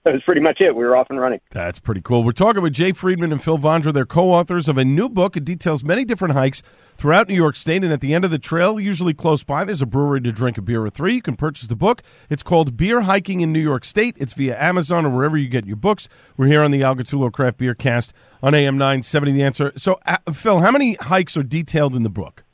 [0.08, 0.74] that was pretty much it.
[0.74, 1.42] We were off and running.
[1.52, 2.24] That's pretty cool.
[2.24, 3.94] We're talking with Jay Friedman and Phil Vondra.
[3.94, 5.36] They're co-authors of a new book.
[5.36, 6.64] It details many different hikes
[6.98, 9.82] throughout New York State, and at the end of the trail, usually close by, there's
[9.82, 11.16] a brewery to drink a beer or three.
[11.16, 12.02] You can purchase the book.
[12.30, 14.16] It's called Beer Hiking in New York State.
[14.18, 16.08] It's via Amazon or wherever you get your books.
[16.38, 19.74] We're here on the Al Gattullo Craft Beer Cast on AM 970 The Answer.
[19.76, 22.46] So, uh, Phil, how many hikes are detailed in the book?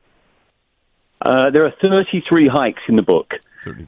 [1.24, 3.32] Uh, there are 33 hikes in the book,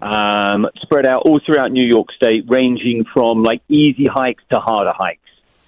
[0.02, 4.93] um, spread out all throughout New York State, ranging from like easy hikes to harder
[4.93, 5.19] hikes.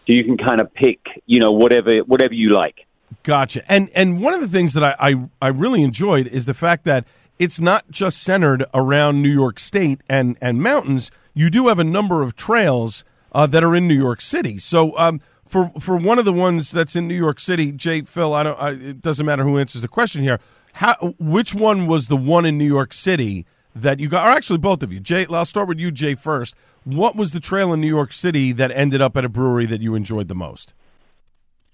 [0.08, 2.86] So you can kind of pick, you know, whatever whatever you like.
[3.24, 3.70] Gotcha.
[3.70, 6.86] And and one of the things that I, I, I really enjoyed is the fact
[6.86, 7.06] that
[7.38, 11.12] it's not just centered around New York State and, and mountains.
[11.34, 13.04] You do have a number of trails
[13.34, 14.58] uh, that are in New York City.
[14.58, 18.34] So um, for for one of the ones that's in New York City, Jay, Phil,
[18.34, 18.60] I don't.
[18.60, 20.40] I, it doesn't matter who answers the question here.
[20.74, 24.28] How which one was the one in New York City that you got?
[24.28, 25.00] Or actually, both of you.
[25.00, 26.56] Jay, I'll start with you, Jay, first.
[26.84, 29.82] What was the trail in New York City that ended up at a brewery that
[29.82, 30.74] you enjoyed the most?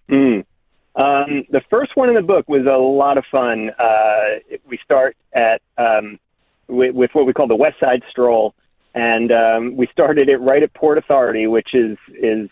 [0.09, 0.45] Mm.
[0.95, 3.71] Um, the first one in the book was a lot of fun.
[3.79, 6.19] Uh, we start at um,
[6.67, 8.53] with, with what we call the West Side Stroll,
[8.93, 12.49] and um, we started it right at Port Authority, which is is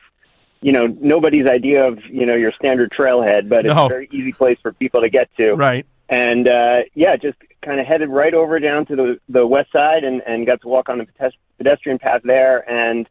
[0.61, 3.85] you know nobody's idea of you know your standard trailhead, but it's No.
[3.85, 5.53] a very easy place for people to get to.
[5.53, 5.85] Right.
[6.09, 10.03] And uh, yeah, just kind of headed right over down to the the west side
[10.03, 13.07] and and got to walk on the pedes- pedestrian path there and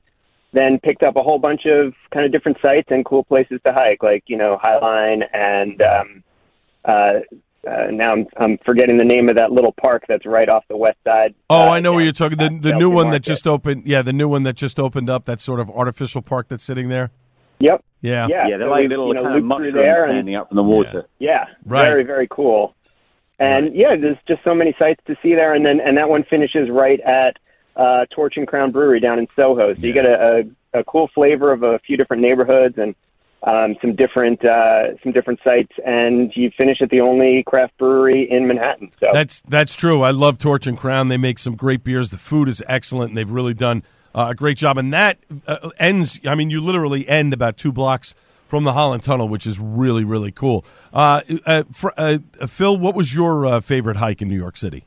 [0.53, 3.73] then picked up a whole bunch of kind of different sites and cool places to
[3.73, 6.25] hike, like you know Highline and um,
[6.85, 7.21] uh,
[7.69, 10.77] uh, now I'm, I'm forgetting the name of that little park that's right off the
[10.77, 11.35] west side.
[11.51, 12.39] Oh, uh, I know where you're talking.
[12.39, 13.87] The the new one that just opened.
[13.87, 15.25] Yeah, the new one that just opened up.
[15.27, 17.11] That sort of artificial park that's sitting there.
[17.61, 17.85] Yep.
[18.03, 18.27] Yeah.
[18.29, 18.49] Yeah.
[18.49, 20.15] Yeah, they're so like we, little you know, kind of looped through mushrooms there and
[20.15, 21.07] standing up from the water.
[21.19, 21.87] Yeah, Right.
[21.87, 22.75] very very cool.
[23.39, 26.25] And yeah, there's just so many sites to see there, and then and that one
[26.25, 27.39] finishes right at
[27.77, 29.75] uh, Torch and Crown Brewery down in Soho.
[29.75, 30.45] So you get a,
[30.75, 32.95] a, a cool flavor of a few different neighborhoods and
[33.43, 38.29] um, some different uh, some different sites, and you finish at the only craft brewery
[38.31, 38.91] in Manhattan.
[39.01, 40.03] So That's that's true.
[40.03, 41.09] I love Torch and Crown.
[41.09, 42.11] They make some great beers.
[42.11, 43.83] The food is excellent, and they've really done
[44.15, 44.79] uh, a great job.
[44.79, 46.21] And that uh, ends.
[46.27, 48.15] I mean, you literally end about two blocks
[48.49, 50.65] from the Holland Tunnel, which is really really cool.
[50.93, 52.19] Uh, uh, fr- uh,
[52.49, 54.85] Phil, what was your uh, favorite hike in New York City?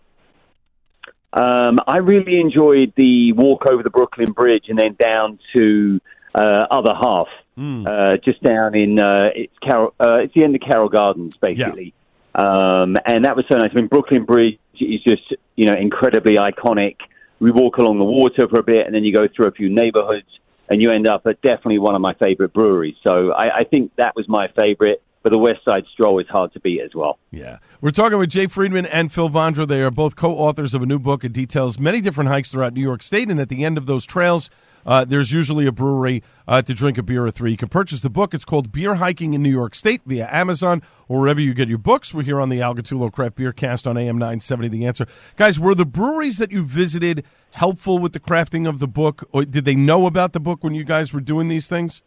[1.33, 5.99] Um, I really enjoyed the walk over the Brooklyn Bridge and then down to
[6.36, 9.93] uh, other half, uh, just down in uh, it's Carol.
[9.99, 11.93] Uh, it's the end of Carroll Gardens, basically.
[12.36, 13.69] Um, and that was so nice.
[13.71, 16.97] I mean, Brooklyn Bridge is just you know incredibly iconic.
[17.39, 19.69] We walk along the water for a bit, and then you go through a few
[19.69, 20.27] neighborhoods.
[20.69, 22.95] and you end up at definitely one of my favorite breweries.
[23.05, 25.01] So I, I think that was my favorite.
[25.23, 27.17] But the West Side Stroll is hard to beat as well.
[27.31, 27.59] Yeah.
[27.79, 29.65] We're talking with Jay Friedman and Phil Vondra.
[29.65, 31.23] They are both co authors of a new book.
[31.23, 33.29] It details many different hikes throughout New York State.
[33.29, 34.49] And at the end of those trails,
[34.86, 37.51] uh, there's usually a brewery uh, to drink a beer or three.
[37.51, 38.33] You can purchase the book.
[38.33, 41.77] It's called Beer Hiking in New York State via Amazon or wherever you get your
[41.77, 42.13] books.
[42.13, 44.67] We're here on the Al Gattullo Craft Beer Cast on AM 970.
[44.67, 45.07] The answer.
[45.38, 49.27] Guys, were the breweries that you visited helpful with the crafting of the book?
[49.31, 52.01] Or did they know about the book when you guys were doing these things?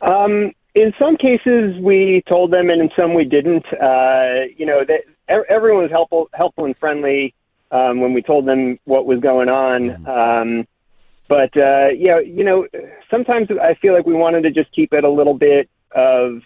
[0.00, 3.64] Um, in some cases, we told them, and in some we didn't.
[3.72, 5.02] Uh, you know, that
[5.48, 7.34] everyone was helpful, helpful and friendly
[7.70, 10.06] um, when we told them what was going on.
[10.08, 10.66] Um,
[11.28, 12.66] but uh, yeah, you know,
[13.10, 16.42] sometimes I feel like we wanted to just keep it a little bit of,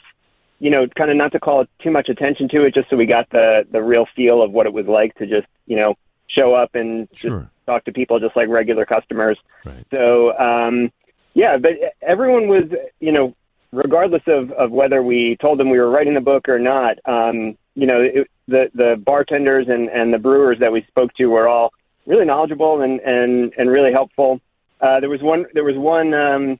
[0.60, 3.06] you know, kind of not to call too much attention to it, just so we
[3.06, 5.94] got the the real feel of what it was like to just, you know,
[6.28, 7.40] show up and Sure.
[7.40, 9.38] just talk to people just like regular customers.
[9.64, 9.84] Right.
[9.90, 10.92] So um,
[11.34, 12.64] yeah, but everyone was,
[13.00, 13.34] you know,
[13.72, 17.56] regardless of, of whether we told them we were writing the book or not, um,
[17.74, 21.48] you know, it, the the bartenders and, and the brewers that we spoke to were
[21.48, 21.72] all
[22.06, 24.40] really knowledgeable and, and, and really helpful.
[24.80, 26.58] Uh, there was one there was one um,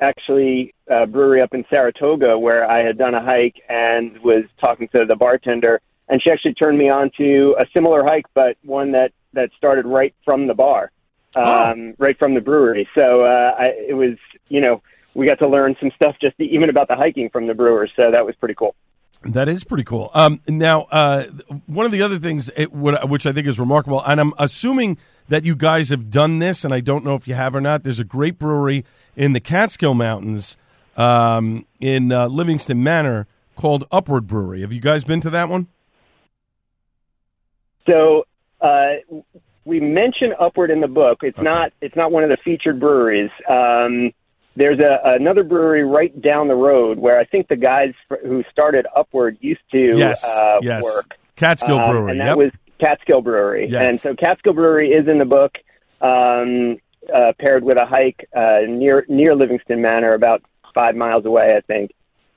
[0.00, 4.88] actually uh, brewery up in Saratoga where I had done a hike and was talking
[4.94, 8.92] to the bartender, and she actually turned me on to a similar hike, but one
[8.92, 10.90] that that started right from the bar,
[11.36, 12.88] um, right from the brewery.
[12.98, 14.18] So uh, I, it was
[14.48, 14.82] you know
[15.14, 17.90] we got to learn some stuff just even about the hiking from the brewers.
[17.98, 18.74] So that was pretty cool.
[19.22, 20.10] That is pretty cool.
[20.14, 21.24] Um, now, uh,
[21.66, 24.96] one of the other things it, what, which I think is remarkable, and I'm assuming
[25.28, 27.82] that you guys have done this, and I don't know if you have or not.
[27.82, 28.84] There's a great brewery
[29.16, 30.56] in the Catskill Mountains
[30.96, 34.62] um, in uh, Livingston Manor called Upward Brewery.
[34.62, 35.68] Have you guys been to that one?
[37.88, 38.24] So
[38.60, 38.92] uh,
[39.64, 41.18] we mention Upward in the book.
[41.22, 43.30] It's not it's not one of the featured breweries.
[43.48, 44.12] Um,
[44.56, 48.86] there's a, another brewery right down the road where I think the guys who started
[48.96, 50.82] Upward used to Yes, uh, yes.
[50.82, 51.16] work.
[51.36, 52.10] Catskill Um, Brewery.
[52.12, 52.36] and that yep.
[52.36, 53.68] was Catskill Brewery.
[53.70, 53.88] Yes.
[53.88, 55.56] And so Catskill Brewery is in the book,
[56.00, 56.76] um,
[57.14, 60.42] uh, paired with a hike uh, near near Livingston Manor, about
[60.74, 61.92] five miles away, I think.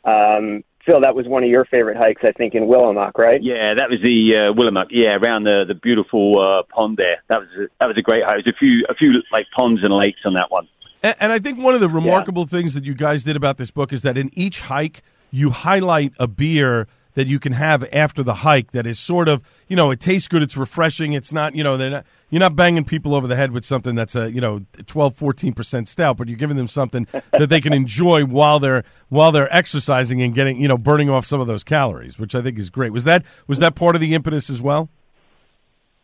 [0.06, 3.42] Um, Phil, that was one of your favorite hikes, I think, in Willowemoc, right?
[3.42, 4.88] Yeah, that was the uh, Willowemoc.
[4.92, 7.24] Yeah, around the the beautiful uh, pond there.
[7.30, 8.44] That was a, that was a great hike.
[8.46, 10.68] There was a few a few like ponds and lakes on that one.
[11.02, 13.72] And, and I think one of the remarkable things that you guys did about this
[13.72, 18.24] book is that in each hike, you highlight a beer that you can have after
[18.24, 21.56] the hike that is sort of, you know, it tastes good, it's refreshing, it's not,
[21.56, 24.32] you know, they're not, you're not banging people over the head with something that's a,
[24.32, 28.60] you know, 12, 14% stout, but you're giving them something that they can enjoy while
[28.60, 32.36] they're, while they're exercising and getting, you know, burning off some of those calories, which
[32.36, 32.92] I think is great.
[32.92, 34.90] Was that, was that part of the impetus as well?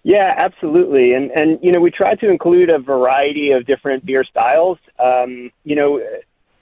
[0.04, 1.14] Yeah, absolutely.
[1.14, 4.78] And and you know, we try to include a variety of different beer styles.
[4.98, 6.02] Um, you know,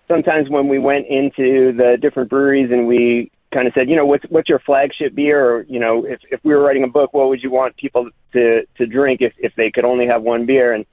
[0.08, 4.06] sometimes when we went into the different breweries and we kind of said, you know,
[4.06, 7.14] what's what's your flagship beer or, you know, if if we were writing a book,
[7.14, 10.46] what would you want people to to drink if if they could only have one
[10.46, 10.86] beer and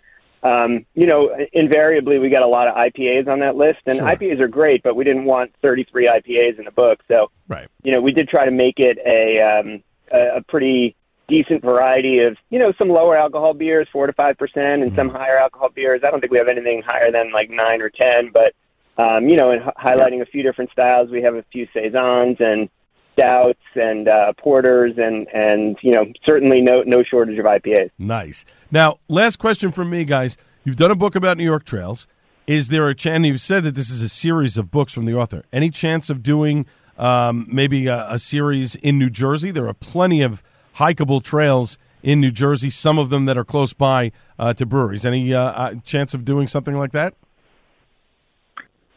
[0.44, 4.06] um, you know, invariably we got a lot of IPAs on that list, and Sure.
[4.06, 7.00] IPAs are great, but we didn't want 33 IPAs in the book.
[7.08, 7.66] So, Right.
[7.82, 10.96] you know, we did try to make it a um, a, a pretty
[11.28, 15.08] decent variety of you know some lower alcohol beers, four to five percent, and some
[15.08, 16.02] higher alcohol beers.
[16.06, 18.52] I don't think we have anything higher than like nine or ten, but
[18.96, 22.36] um, you know, and hi- highlighting a few different styles, we have a few saisons
[22.40, 22.68] and
[23.14, 27.90] stouts and uh, porters, and and you know certainly no no shortage of IPAs.
[27.98, 28.44] Nice.
[28.70, 30.36] Now, last question from me, guys.
[30.64, 32.06] You've done a book about New York trails.
[32.46, 33.26] Is there a chance?
[33.26, 35.44] You've said that this is a series of books from the author.
[35.52, 36.66] Any chance of doing
[36.98, 39.50] um, maybe a, a series in New Jersey?
[39.50, 40.42] There are plenty of
[40.74, 42.70] hikeable trails in New Jersey.
[42.70, 45.04] Some of them that are close by uh, to breweries.
[45.04, 47.14] Any uh, uh, chance of doing something like that?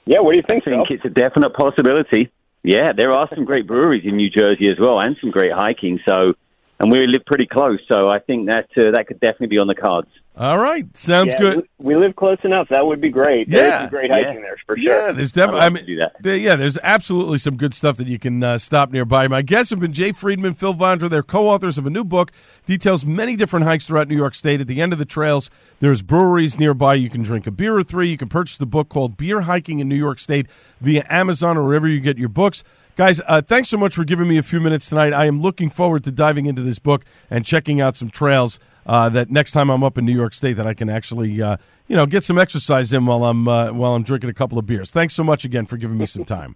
[0.08, 2.32] Yeah, what do you think, I think it's a definite possibility.
[2.64, 6.00] Yeah, there are some great breweries in New Jersey as well, and some great hiking.
[6.08, 6.34] So,
[6.80, 9.68] and we live pretty close, so I think that uh, that could definitely be on
[9.68, 10.10] the cards.
[10.40, 11.68] All right, sounds yeah, good.
[11.80, 12.68] We, we live close enough.
[12.70, 13.48] That would be great.
[13.48, 14.24] Yeah, some great yeah.
[14.24, 15.08] hiking there for sure.
[15.08, 15.62] Yeah, there's definitely.
[15.62, 16.16] I'd I love mean, to do that.
[16.22, 19.28] there- yeah, there's absolutely some good stuff that you can uh, stop nearby.
[19.28, 21.10] My guests have been Jay Friedman, Phil Vondra.
[21.10, 22.32] They're co-authors of a new book,
[22.68, 24.62] details many different hikes throughout New York State.
[24.62, 26.94] At the end of the trails, there's breweries nearby.
[26.94, 28.10] You can drink a beer or three.
[28.12, 30.46] You can purchase the book called Beer Hiking in New York State
[30.82, 32.64] via Amazon or wherever you get your books.
[32.98, 35.14] Guys, uh, thanks so much for giving me a few minutes tonight.
[35.14, 38.58] I am looking forward to diving into this book and checking out some trails
[38.88, 41.58] uh, that next time I'm up in New York State that I can actually, uh,
[41.88, 44.66] you know, get some exercise in while I'm uh, while I'm drinking a couple of
[44.66, 44.90] beers.
[44.90, 46.56] Thanks so much again for giving me some time.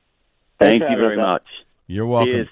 [0.58, 1.44] Thank you very much.
[1.86, 2.32] You're welcome.
[2.32, 2.48] Cheers.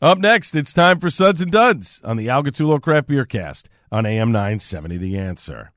[0.00, 3.68] Up next, it's time for Suds and Duds on the Al Gattullo Craft Beer Cast
[3.90, 5.72] on AM 970 The Answer.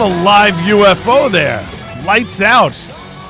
[0.00, 1.62] Little live UFO there.
[2.06, 2.72] Lights out.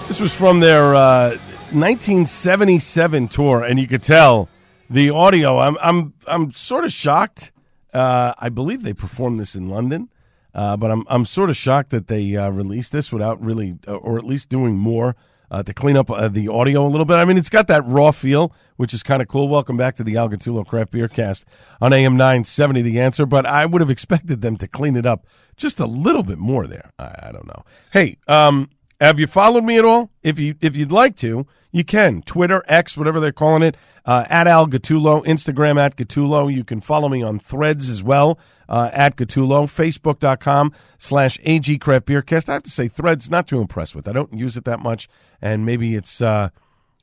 [0.07, 1.31] This was from their uh,
[1.73, 4.49] 1977 tour, and you could tell
[4.89, 5.59] the audio.
[5.59, 7.51] I'm I'm I'm sort of shocked.
[7.93, 10.11] Uh, I believe they performed this in London,
[10.55, 14.17] uh, but I'm I'm sort of shocked that they uh, released this without really, or
[14.17, 15.17] at least doing more
[15.51, 17.17] uh, to clean up uh, the audio a little bit.
[17.17, 19.49] I mean, it's got that raw feel, which is kind of cool.
[19.49, 21.45] Welcome back to the Al Gattullo Craft Beer Cast
[21.81, 22.83] on AM 970.
[22.83, 25.27] The answer, but I would have expected them to clean it up
[25.57, 26.93] just a little bit more there.
[26.99, 27.65] I, I don't know.
[27.93, 28.71] Hey, um,
[29.01, 30.11] have you followed me at all?
[30.23, 32.23] If you if you'd like to, you can.
[32.23, 36.53] Twitter, X, whatever they're calling it, uh, at Al Gattullo, Instagram at Gattullo.
[36.53, 38.39] You can follow me on Threads as well
[38.71, 43.61] uh, at Gattullo, Facebook.com slash AG Craft Beer I have to say, Threads not too
[43.61, 44.09] impressed with.
[44.09, 45.09] I don't use it that much,
[45.43, 46.23] and maybe it's.
[46.23, 46.49] Uh,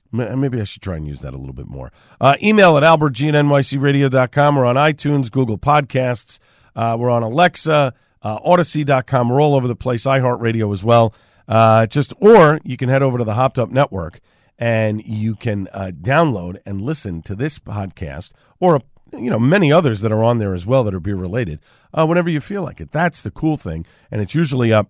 [0.09, 1.91] Maybe I should try and use that a little bit more.
[2.21, 4.55] Uh, email at albertg at nycradio.com.
[4.55, 6.39] We're on iTunes, Google Podcasts.
[6.73, 9.27] Uh, we're on Alexa, uh, Audacy.com.
[9.29, 11.13] We're all over the place, iHeartRadio as well.
[11.47, 14.21] Uh, just Or you can head over to the Hopped Up Network
[14.57, 18.81] and you can uh, download and listen to this podcast or
[19.13, 21.59] you know many others that are on there as well that are beer related
[21.93, 22.91] uh, whenever you feel like it.
[22.91, 24.89] That's the cool thing, and it's usually up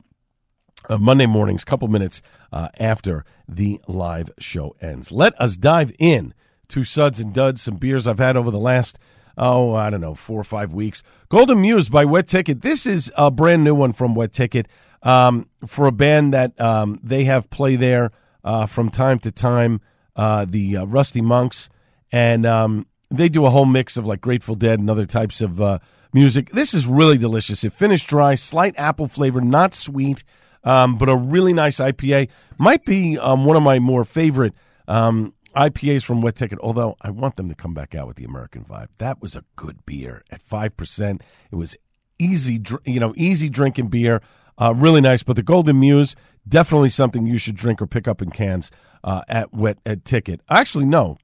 [0.90, 5.12] uh, Monday mornings, couple minutes uh, after the live show ends.
[5.12, 6.34] Let us dive in
[6.70, 9.00] to suds and duds, some beers I've had over the last
[9.38, 11.04] oh I don't know four or five weeks.
[11.30, 12.62] Golden Muse by Wet Ticket.
[12.62, 14.68] This is a brand new one from Wet Ticket
[15.04, 18.12] um, for a band that um, they have play there
[18.44, 19.82] uh, from time to time.
[20.16, 21.70] Uh, the uh, Rusty Monks
[22.12, 25.62] and um, they do a whole mix of like Grateful Dead and other types of
[25.62, 25.80] uh,
[26.14, 26.50] music.
[26.52, 27.64] This is really delicious.
[27.64, 30.24] It finished dry, slight apple flavor, not sweet,
[30.64, 32.30] um, but a really nice IPA.
[32.58, 34.54] Might be um, one of my more favorite
[34.88, 36.60] um, IPAs from Wet Ticket.
[36.62, 38.90] Although I want them to come back out with the American vibe.
[38.98, 41.22] That was a good beer at five percent.
[41.52, 41.76] It was
[42.20, 44.22] easy, you know, easy drinking beer.
[44.60, 45.24] Uh, really nice.
[45.24, 46.16] But the Golden Muse
[46.48, 48.72] definitely something you should drink or pick up in cans
[49.04, 50.42] uh, at Wet at Ticket.
[50.50, 51.18] Actually, no,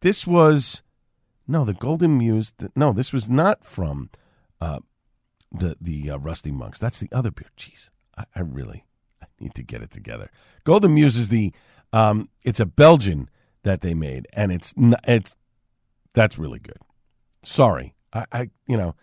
[0.00, 0.82] this was
[1.48, 2.52] no the Golden Muse.
[2.76, 4.10] No, this was not from
[4.60, 4.80] uh,
[5.50, 6.78] the the uh, Rusty Monks.
[6.78, 7.48] That's the other beer.
[7.56, 8.84] Jeez, I, I really
[9.22, 10.30] I need to get it together.
[10.64, 11.52] Golden Muse is the
[11.92, 13.28] um, it's a Belgian
[13.62, 14.74] that they made, and it's
[15.04, 15.34] it's
[16.12, 16.78] that's really good.
[17.42, 18.94] Sorry, I, I you know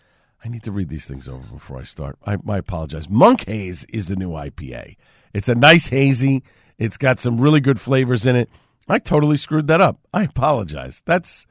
[0.43, 2.17] I need to read these things over before I start.
[2.25, 3.09] I, I apologize.
[3.09, 4.95] Monk Haze is the new IPA.
[5.33, 6.43] It's a nice hazy.
[6.77, 8.49] It's got some really good flavors in it.
[8.87, 9.99] I totally screwed that up.
[10.13, 11.01] I apologize.
[11.05, 11.47] That's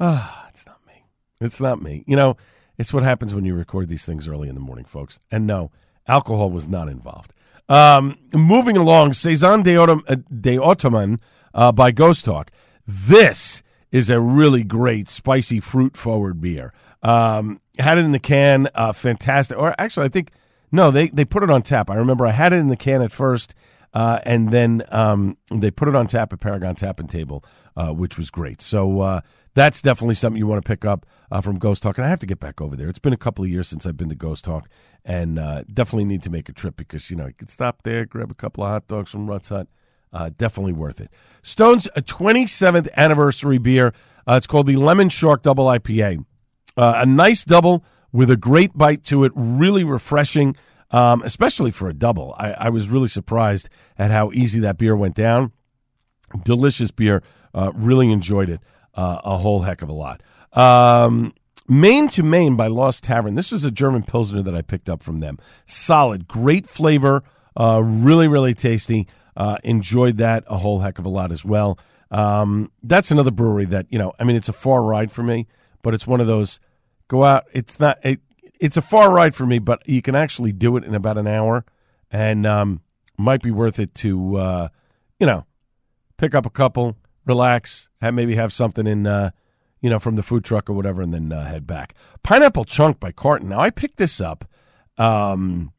[0.00, 1.04] ah, it's not me.
[1.40, 2.04] It's not me.
[2.06, 2.36] You know,
[2.78, 5.18] it's what happens when you record these things early in the morning, folks.
[5.30, 5.70] And no,
[6.06, 7.32] alcohol was not involved.
[7.68, 11.20] Um, moving along, Saison de, Autom- uh, de Ottoman
[11.54, 12.50] uh, by Ghost Hawk.
[12.86, 16.72] This is a really great spicy fruit forward beer.
[17.02, 19.58] Um, had it in the can, uh, fantastic.
[19.58, 20.30] Or actually, I think
[20.70, 21.90] no, they they put it on tap.
[21.90, 23.54] I remember I had it in the can at first,
[23.92, 27.44] uh, and then um, they put it on tap at Paragon Tap and Table,
[27.76, 28.62] uh, which was great.
[28.62, 29.20] So uh,
[29.54, 31.98] that's definitely something you want to pick up uh, from Ghost Hawk.
[31.98, 32.88] And I have to get back over there.
[32.88, 34.68] It's been a couple of years since I've been to Ghost Hawk,
[35.04, 38.06] and uh, definitely need to make a trip because you know you can stop there,
[38.06, 39.68] grab a couple of hot dogs from Rutt's Hut.
[40.12, 41.10] Uh, definitely worth it.
[41.42, 43.94] Stone's a 27th anniversary beer.
[44.26, 46.24] Uh, it's called the Lemon Shark Double IPA.
[46.76, 47.82] Uh, a nice double
[48.12, 50.54] with a great bite to it, really refreshing,
[50.90, 52.34] um, especially for a double.
[52.38, 55.52] I, I was really surprised at how easy that beer went down.
[56.44, 57.22] Delicious beer.
[57.54, 58.60] Uh, really enjoyed it
[58.94, 60.22] uh, a whole heck of a lot.
[60.52, 61.34] Um,
[61.68, 63.34] Main to Main by Lost Tavern.
[63.34, 65.38] This was a German Pilsner that I picked up from them.
[65.66, 67.22] Solid, great flavor,
[67.56, 69.06] uh, really, really tasty.
[69.36, 71.78] Uh, enjoyed that a whole heck of a lot as well.
[72.10, 75.46] Um, that's another brewery that, you know, I mean, it's a far ride for me,
[75.80, 76.60] but it's one of those
[77.08, 77.44] go out.
[77.52, 78.20] It's not, it,
[78.60, 81.26] it's a far ride for me, but you can actually do it in about an
[81.26, 81.64] hour
[82.10, 82.82] and um,
[83.16, 84.68] might be worth it to, uh,
[85.18, 85.46] you know,
[86.18, 89.30] pick up a couple, relax, have maybe have something in, uh,
[89.80, 91.94] you know, from the food truck or whatever, and then uh, head back.
[92.22, 93.48] Pineapple Chunk by Carton.
[93.48, 94.44] Now I picked this up
[94.98, 95.72] um,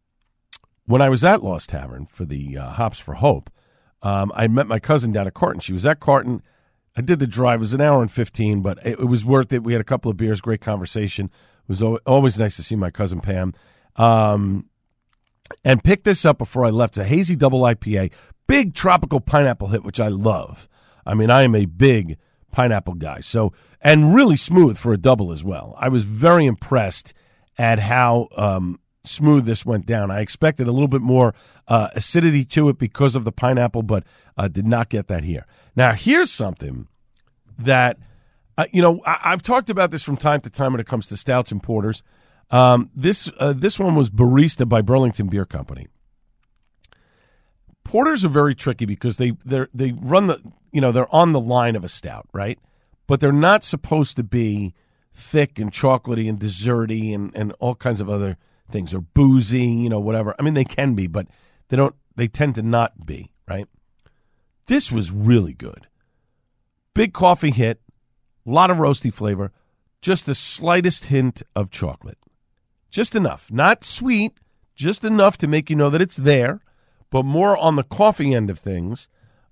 [0.86, 3.50] when I was at Lost Tavern for the uh, Hops for Hope.
[4.02, 5.62] Um, I met my cousin down at Carton.
[5.62, 6.42] She was at Carton.
[6.96, 7.60] I did the drive.
[7.60, 9.64] It was an hour and fifteen, but it, it was worth it.
[9.64, 11.26] We had a couple of beers, great conversation.
[11.28, 13.54] It was al- always nice to see my cousin Pam.
[13.96, 14.70] Um,
[15.64, 16.98] and picked this up before I left.
[16.98, 18.12] It's a hazy double IPA,
[18.48, 20.68] big tropical pineapple hit, which I love.
[21.06, 22.18] I mean, I am a big
[22.52, 23.20] pineapple guy.
[23.22, 23.52] So,
[23.82, 25.76] and really smooth for a double as well.
[25.78, 27.14] I was very impressed
[27.58, 30.12] at how um, smooth this went down.
[30.12, 31.34] I expected a little bit more
[31.68, 34.04] uh, acidity to it because of the pineapple, but
[34.38, 35.46] uh, did not get that here.
[35.76, 36.88] Now, here's something
[37.60, 37.98] that,
[38.58, 41.08] uh, you know, I- I've talked about this from time to time when it comes
[41.08, 42.04] to stouts and porters.
[42.52, 45.88] Um, this uh, this one was barista by Burlington Beer Company.
[47.84, 51.40] Porters are very tricky because they they they run the you know they're on the
[51.40, 52.60] line of a stout, right?
[53.08, 54.74] But they're not supposed to be
[55.14, 58.38] thick and chocolatey and desserty and, and all kinds of other
[58.70, 60.36] things or boozy, you know, whatever.
[60.40, 61.28] I mean, they can be, but
[61.70, 61.96] they don't.
[62.16, 63.68] They tend to not be, right?
[64.68, 65.88] This was really good.
[66.94, 67.82] Big coffee hit,
[68.46, 69.52] a lot of roasty flavor,
[70.02, 72.20] just the slightest hint of chocolate,
[72.92, 74.34] just enough, not sweet,
[74.76, 76.62] just enough to make you know that it's there,
[77.14, 79.08] but more on the coffee end of things.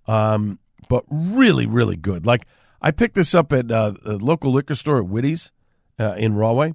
[0.07, 0.57] Um,
[0.89, 2.25] but really, really good.
[2.25, 2.47] Like
[2.81, 5.51] I picked this up at uh, a local liquor store at Whitty's
[5.99, 6.73] uh, in Rahway.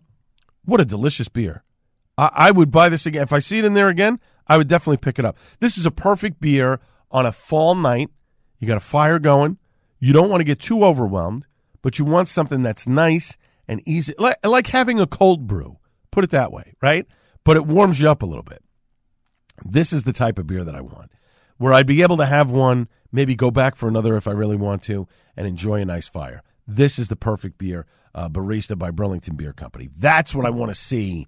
[0.65, 1.65] What a delicious beer!
[2.17, 4.21] I, I would buy this again if I see it in there again.
[4.47, 5.37] I would definitely pick it up.
[5.59, 6.79] This is a perfect beer
[7.11, 8.11] on a fall night.
[8.61, 9.59] You got a fire going.
[9.99, 11.49] You don't want to get too overwhelmed,
[11.83, 15.79] but you want something that's nice and easy, like, like having a cold brew.
[16.13, 17.07] Put it that way, right?
[17.43, 18.63] But it warms you up a little bit.
[19.65, 21.11] This is the type of beer that I want,
[21.57, 24.57] where I'd be able to have one, maybe go back for another if I really
[24.57, 26.43] want to, and enjoy a nice fire.
[26.67, 29.89] This is the perfect beer, uh, barista by Burlington Beer Company.
[29.97, 31.27] That's what I want to see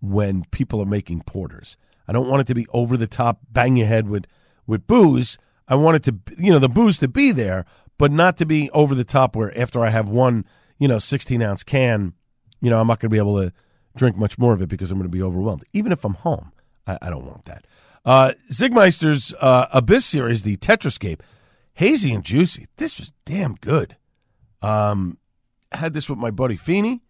[0.00, 1.76] when people are making porters.
[2.06, 4.24] I don't want it to be over the top, bang your head with
[4.66, 5.38] with booze.
[5.66, 7.66] I want it to, you know, the booze to be there,
[7.98, 9.36] but not to be over the top.
[9.36, 10.44] Where after I have one,
[10.78, 12.14] you know, sixteen ounce can,
[12.60, 13.52] you know, I'm not going to be able to
[13.96, 15.64] drink much more of it because I'm going to be overwhelmed.
[15.72, 16.52] Even if I'm home,
[16.88, 17.66] I, I don't want that.
[18.04, 21.20] Uh, Zigmeister's uh, Abyss series, the Tetrascape,
[21.74, 22.66] hazy and juicy.
[22.76, 23.96] This was damn good.
[24.62, 25.18] Um,
[25.70, 27.02] had this with my buddy Feeney.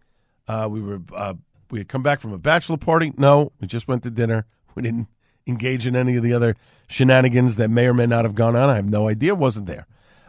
[0.47, 1.35] Uh, we were uh,
[1.71, 3.13] we had come back from a bachelor party.
[3.17, 4.45] No, we just went to dinner.
[4.75, 5.07] We didn't
[5.47, 6.55] engage in any of the other
[6.87, 8.69] shenanigans that may or may not have gone on.
[8.69, 9.35] I have no idea.
[9.35, 9.87] Wasn't there.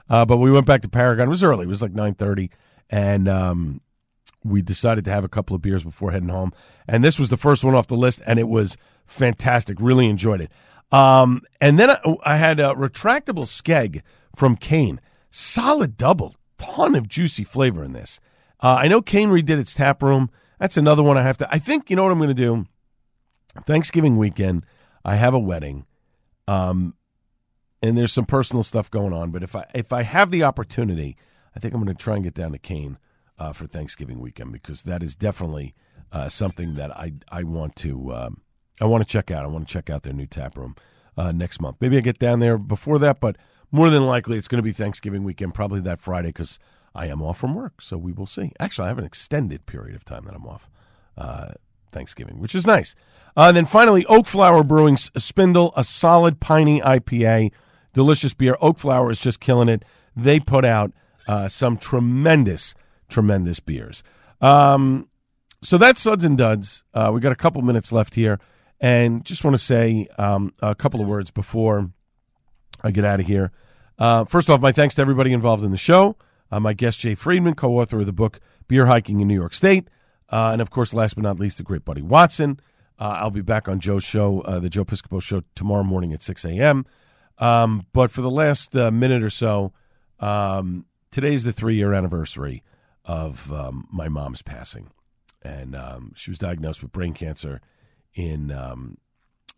[0.09, 1.29] Uh, but we went back to Paragon.
[1.29, 1.65] It was early.
[1.65, 2.51] It was like nine thirty,
[2.89, 3.81] and um,
[4.45, 6.53] we decided to have a couple of beers before heading home.
[6.89, 8.77] And this was the first one off the list, and it was
[9.07, 9.79] fantastic.
[9.81, 10.51] Really enjoyed it.
[10.93, 14.03] Um, and then I, I had a retractable skeg
[14.35, 15.01] from Kane.
[15.31, 16.35] Solid double.
[16.59, 18.21] Ton of juicy flavor in this.
[18.61, 20.31] Uh, I know Kane redid its tap room.
[20.59, 21.49] That's another one I have to.
[21.51, 22.67] I think you know what I'm going to do.
[23.67, 24.67] Thanksgiving weekend,
[25.05, 25.87] I have a wedding,
[26.47, 26.95] um,
[27.83, 29.31] and there's some personal stuff going on.
[29.31, 31.17] But if I if I have the opportunity,
[31.57, 32.99] I think I'm going to try and get down to Kane
[33.41, 35.75] uh, for Thanksgiving weekend because that is definitely
[36.13, 38.43] uh, something that I I want to um,
[38.81, 39.45] I want to check out.
[39.45, 40.77] I want to check out their new tap room
[41.17, 41.77] uh, next month.
[41.81, 43.37] Maybe I get down there before that, but
[43.73, 46.59] more than likely it's going to be Thanksgiving weekend, probably that Friday because
[46.95, 47.81] I am off from work.
[47.81, 48.53] So we will see.
[48.61, 50.69] Actually, I have an extended period of time that I'm off.
[51.17, 51.53] Uh,
[51.93, 52.95] Thanksgiving, which is nice.
[53.37, 57.53] Uh, and then finally, Oak Flower Brewing's Spindle, a solid piney IPA,
[57.93, 58.57] delicious beer.
[58.61, 59.85] Oak Flower is just killing it.
[60.17, 60.93] They put out
[61.29, 62.75] uh, some tremendous,
[63.11, 64.03] tremendous beers.
[64.41, 65.09] Um,
[65.63, 66.85] so that's Suds and Duds.
[66.95, 68.41] Uh, we got a couple minutes left here,
[68.81, 71.91] and just want to say um, a couple of words before
[72.83, 73.53] I get out of here.
[73.99, 76.17] Uh, first off, my thanks to everybody involved in the show.
[76.51, 79.89] Uh, my guest Jay Friedman, co-author of the book Beer Hiking in New York State.
[80.31, 82.59] Uh, and of course, last but not least, the great buddy Watson.
[82.99, 86.23] Uh, I'll be back on Joe's show, uh, the Joe Piscopo show, tomorrow morning at
[86.23, 86.87] 6 a.m.
[87.39, 89.73] Um, but for the last minute or so,
[90.19, 92.63] um, today's the three year anniversary
[93.11, 94.89] of um, my mom's passing.
[95.43, 97.61] And um, she was diagnosed with brain cancer
[98.15, 98.99] in um,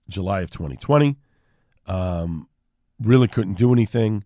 [0.09, 1.18] July of 2020.
[1.86, 2.48] Um,
[2.98, 4.24] really couldn't do anything.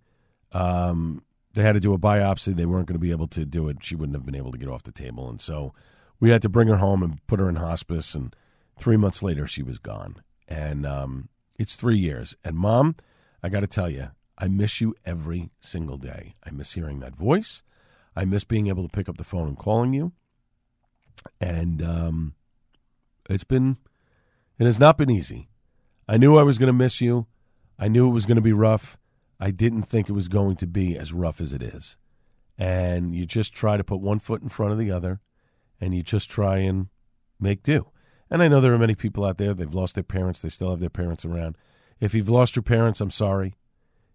[0.53, 2.55] they had to do a biopsy.
[2.55, 3.79] They weren't going to be able to do it.
[3.83, 5.29] She wouldn't have been able to get off the table.
[5.29, 5.75] And so
[6.21, 8.15] we had to bring her home and put her in hospice.
[8.15, 8.37] And
[8.79, 10.23] three months later, she was gone.
[10.47, 12.37] And um, it's three years.
[12.45, 12.95] And mom,
[13.43, 16.37] I got to tell you, I miss you every single day.
[16.45, 17.65] I miss hearing that voice.
[18.17, 20.13] I miss being able to pick up the phone and calling you.
[21.41, 22.35] And um,
[23.29, 23.77] it's been,
[24.59, 25.49] it has not been easy.
[26.09, 27.27] I knew I was going to miss you.
[27.79, 28.97] I knew it was going to be rough.
[29.39, 31.97] I didn't think it was going to be as rough as it is.
[32.57, 35.21] And you just try to put one foot in front of the other
[35.79, 36.89] and you just try and
[37.39, 37.89] make do.
[38.31, 40.71] And I know there are many people out there, they've lost their parents, they still
[40.71, 41.57] have their parents around.
[42.01, 43.57] If you've lost your parents, I'm sorry.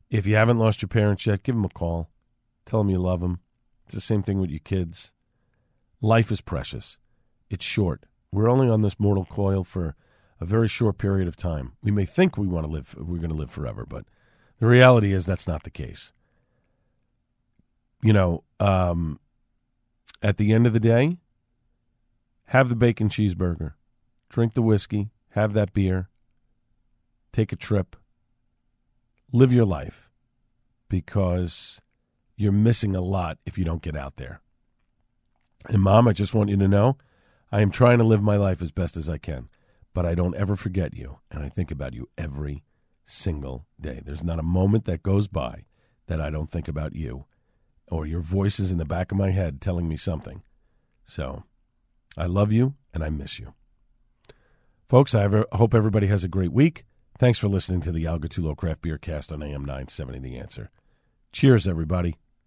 [0.10, 2.10] If you haven't lost your parents yet, give them a call.
[2.66, 3.40] Tell them you love them.
[3.86, 5.12] It's the same thing with your kids.
[6.02, 6.98] Life is precious.
[7.50, 8.06] It's short.
[8.32, 9.96] We're only on this mortal coil for
[10.40, 11.74] a very short period of time.
[11.84, 14.06] We may think we want to live, we're going to live forever, but
[14.60, 16.12] the reality is that's not the case.
[18.02, 19.20] You know, um,
[20.24, 21.18] at the end of the day,
[22.46, 23.74] have the bacon cheeseburger,
[24.30, 26.10] drink the whiskey, have that beer,
[27.32, 27.96] take a trip,
[29.32, 30.10] live your life
[30.90, 31.80] because
[32.42, 34.42] you're missing a lot if you don't get out there.
[35.68, 36.98] And mom, I just want you to know
[37.52, 39.50] I am trying to live my life as best as I can,
[39.94, 42.64] but I don't ever forget you, and I think about you every
[43.06, 44.02] single day.
[44.04, 45.66] There's not a moment that goes by
[46.08, 47.26] that I don't think about you
[47.88, 50.44] or your voices in the back of my head telling me something.
[51.04, 51.44] So
[52.18, 53.54] I love you and I miss you.
[54.88, 56.86] Folks, I hope everybody has a great week.
[57.18, 60.72] Thanks for listening to the Al Craft Beer Cast on AM 970 The Answer.
[61.32, 62.18] Cheers, everybody.